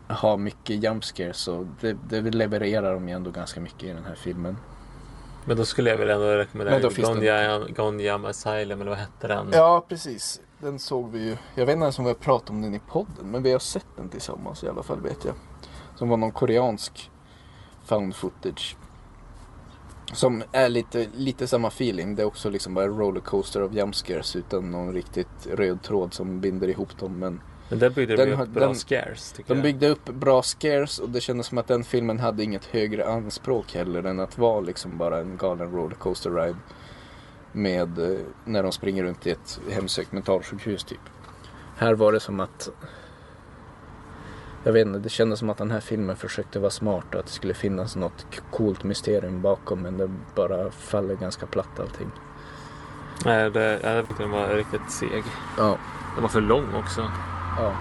[0.07, 4.05] har mycket jump scares så det, det levererar de ju ändå ganska mycket i den
[4.05, 4.57] här filmen.
[5.47, 9.49] Men då skulle jag väl ändå Men rekommendera Gonjam, Gonjam Asylum eller vad hette den?
[9.51, 10.41] Ja, precis.
[10.59, 11.37] Den såg vi ju.
[11.55, 13.59] Jag vet inte ens om vi har pratat om den i podden, men vi har
[13.59, 15.33] sett den tillsammans i alla fall vet jag.
[15.95, 17.11] Som var någon koreansk
[17.85, 18.77] found footage.
[20.13, 22.15] Som är lite, lite samma feeling.
[22.15, 26.67] Det är också liksom bara rollercoaster av jumpscares utan någon riktigt röd tråd som binder
[26.67, 27.19] ihop dem.
[27.19, 29.63] Men Men där byggde Den de upp bra den- scares de jag.
[29.63, 33.73] byggde upp bra scares och det kändes som att den filmen hade inget högre anspråk
[33.75, 36.55] heller än att vara liksom bara en galen rollercoaster ride.
[37.51, 40.99] Med eh, när de springer runt i ett hemsökt mentalsjukhus typ.
[41.77, 42.69] Här var det som att
[44.63, 47.25] jag vet inte, det kändes som att den här filmen försökte vara smart och att
[47.25, 52.11] det skulle finnas något coolt mysterium bakom men det bara faller ganska platt allting.
[53.25, 55.23] Nej, det, jag tyckte den var riktigt seg.
[55.57, 55.77] Ja,
[56.15, 57.11] Den var för lång också.
[57.57, 57.73] Ja.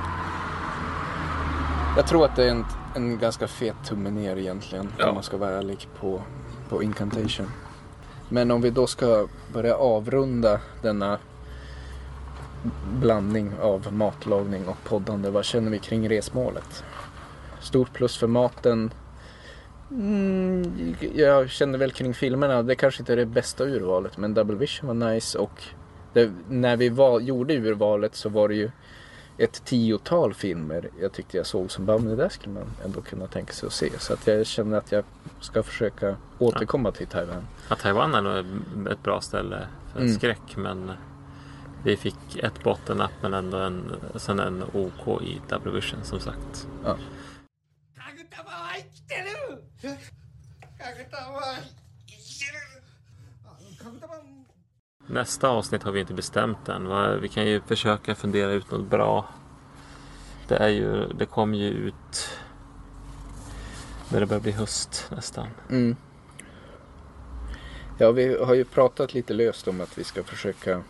[1.97, 2.64] Jag tror att det är en,
[2.95, 5.09] en ganska fet tumme ner egentligen Ja.
[5.09, 6.22] om man ska vara ärlig på,
[6.68, 7.51] på Incantation.
[8.29, 11.18] Men om vi då ska börja avrunda denna
[13.01, 15.31] blandning av matlagning och poddande.
[15.31, 16.85] Vad känner vi kring resmålet?
[17.61, 18.91] Stort plus för maten.
[19.91, 22.62] Mm, jag känner väl kring filmerna.
[22.62, 25.62] Det kanske inte är det bästa urvalet men Double Vision var nice och
[26.12, 28.70] det, när vi var, gjorde urvalet så var det ju
[29.39, 33.01] ett tiotal filmer jag tyckte jag såg som bara, men det där skulle man ändå
[33.01, 33.99] kunna tänka sig att se.
[33.99, 35.05] Så att jag känner att jag
[35.41, 37.47] ska försöka återkomma till Taiwan.
[37.68, 38.47] Ja, Taiwan är nog
[38.93, 40.14] ett bra ställe för Mm.
[40.14, 40.93] skräck men
[41.84, 46.66] vi fick ett bottennapp men ändå en, sen en OK i Double Vision som sagt.
[53.99, 54.36] カ
[55.07, 57.20] Nästa avsnitt har vi inte bestämt än.
[57.20, 59.28] Vi kan ju försöka fundera ut något bra.
[60.48, 62.30] Det, är ju, det kommer ju ut
[64.12, 65.46] när det börjar bli höst nästan.
[65.70, 65.96] Mm.
[67.98, 70.82] Ja, vi har ju pratat lite löst om att vi ska försöka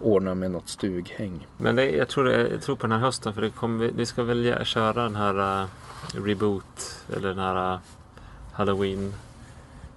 [0.00, 1.46] ordna med något stughäng.
[1.56, 4.06] Men det, jag, tror det, jag tror på den här hösten för det kommer, vi
[4.06, 5.68] ska väl köra den här uh,
[6.24, 7.80] Reboot eller den här uh,
[8.52, 9.14] Halloween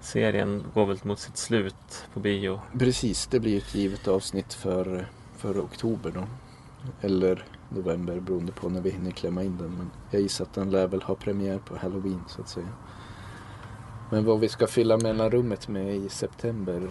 [0.04, 2.60] serien går väl mot sitt slut på bio.
[2.78, 6.24] Precis, det blir ett givet avsnitt för, för oktober då.
[7.00, 9.70] Eller november beroende på när vi hinner klämma in den.
[9.70, 12.68] Men jag gissar att den lär väl ha premiär på Halloween så att säga.
[14.10, 16.88] Men vad vi ska fylla mellanrummet med i september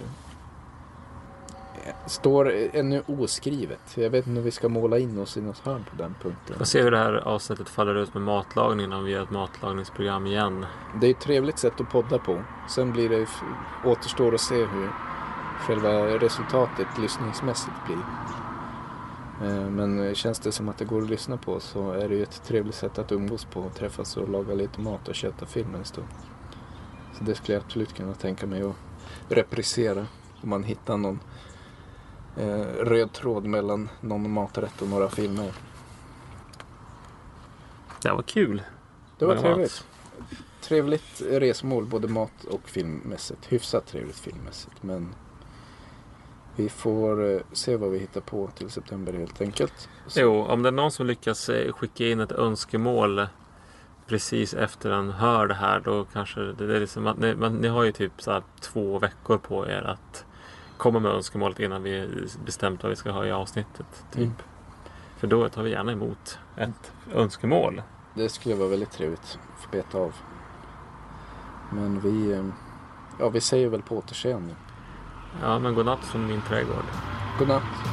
[2.06, 3.80] står ännu oskrivet.
[3.96, 6.58] Jag vet inte om vi ska måla in oss i något hörn på den punkten.
[6.58, 10.28] Får se hur det här avsnittet faller ut med matlagningen om vi gör ett matlagningsprogram
[10.28, 10.66] igen.
[11.02, 12.42] Det är ett trevligt sätt att podda på.
[12.70, 13.28] Sen blir det
[13.86, 14.90] återstår att se hur
[15.60, 17.98] själva resultatet lyssningsmässigt blir.
[19.44, 22.24] Eh, Men känns det som att det går att lyssna på så är det ju
[22.24, 23.70] ett trevligt sätt att umgås på.
[23.70, 26.08] Träffas och laga lite mat och köta film en stund.
[27.18, 28.76] Så det skulle jag absolut kunna tänka mig att
[29.30, 30.06] reprisera.
[30.44, 31.20] Om man hittar någon
[32.38, 35.52] eh, röd tråd mellan någon maträtt och några filmer.
[38.02, 38.62] Det var kul.
[39.18, 39.86] Det var trevligt.
[40.62, 43.52] Trevligt resmål både mat och filmmässigt.
[43.52, 44.84] Hyfsat trevligt filmmässigt.
[44.84, 45.16] Men
[46.56, 49.90] vi får eh, se vad vi hittar på till september helt enkelt.
[50.08, 53.28] Så, Jo, om det är någon som lyckas eh, skicka in ett önskemål
[54.08, 57.68] precis efter den hör det här då kanske det är liksom att ni, man, ni
[57.68, 60.26] har ju typ så här två veckor på er att
[60.78, 62.10] komma med önskemålet innan vi
[62.46, 64.06] bestämt vad vi ska ha i avsnittet.
[64.12, 64.22] Typ.
[64.22, 64.34] Mm.
[65.18, 67.82] För då tar vi gärna emot ett önskemål.
[68.14, 70.16] det skulle vara väldigt trevligt att få beta av.
[71.72, 72.46] Men vi, eh,
[73.20, 74.56] ja, vi säger väl på återseende.
[75.42, 76.86] Ja, men godnatt från min trädgård.
[77.40, 77.93] Godnatt.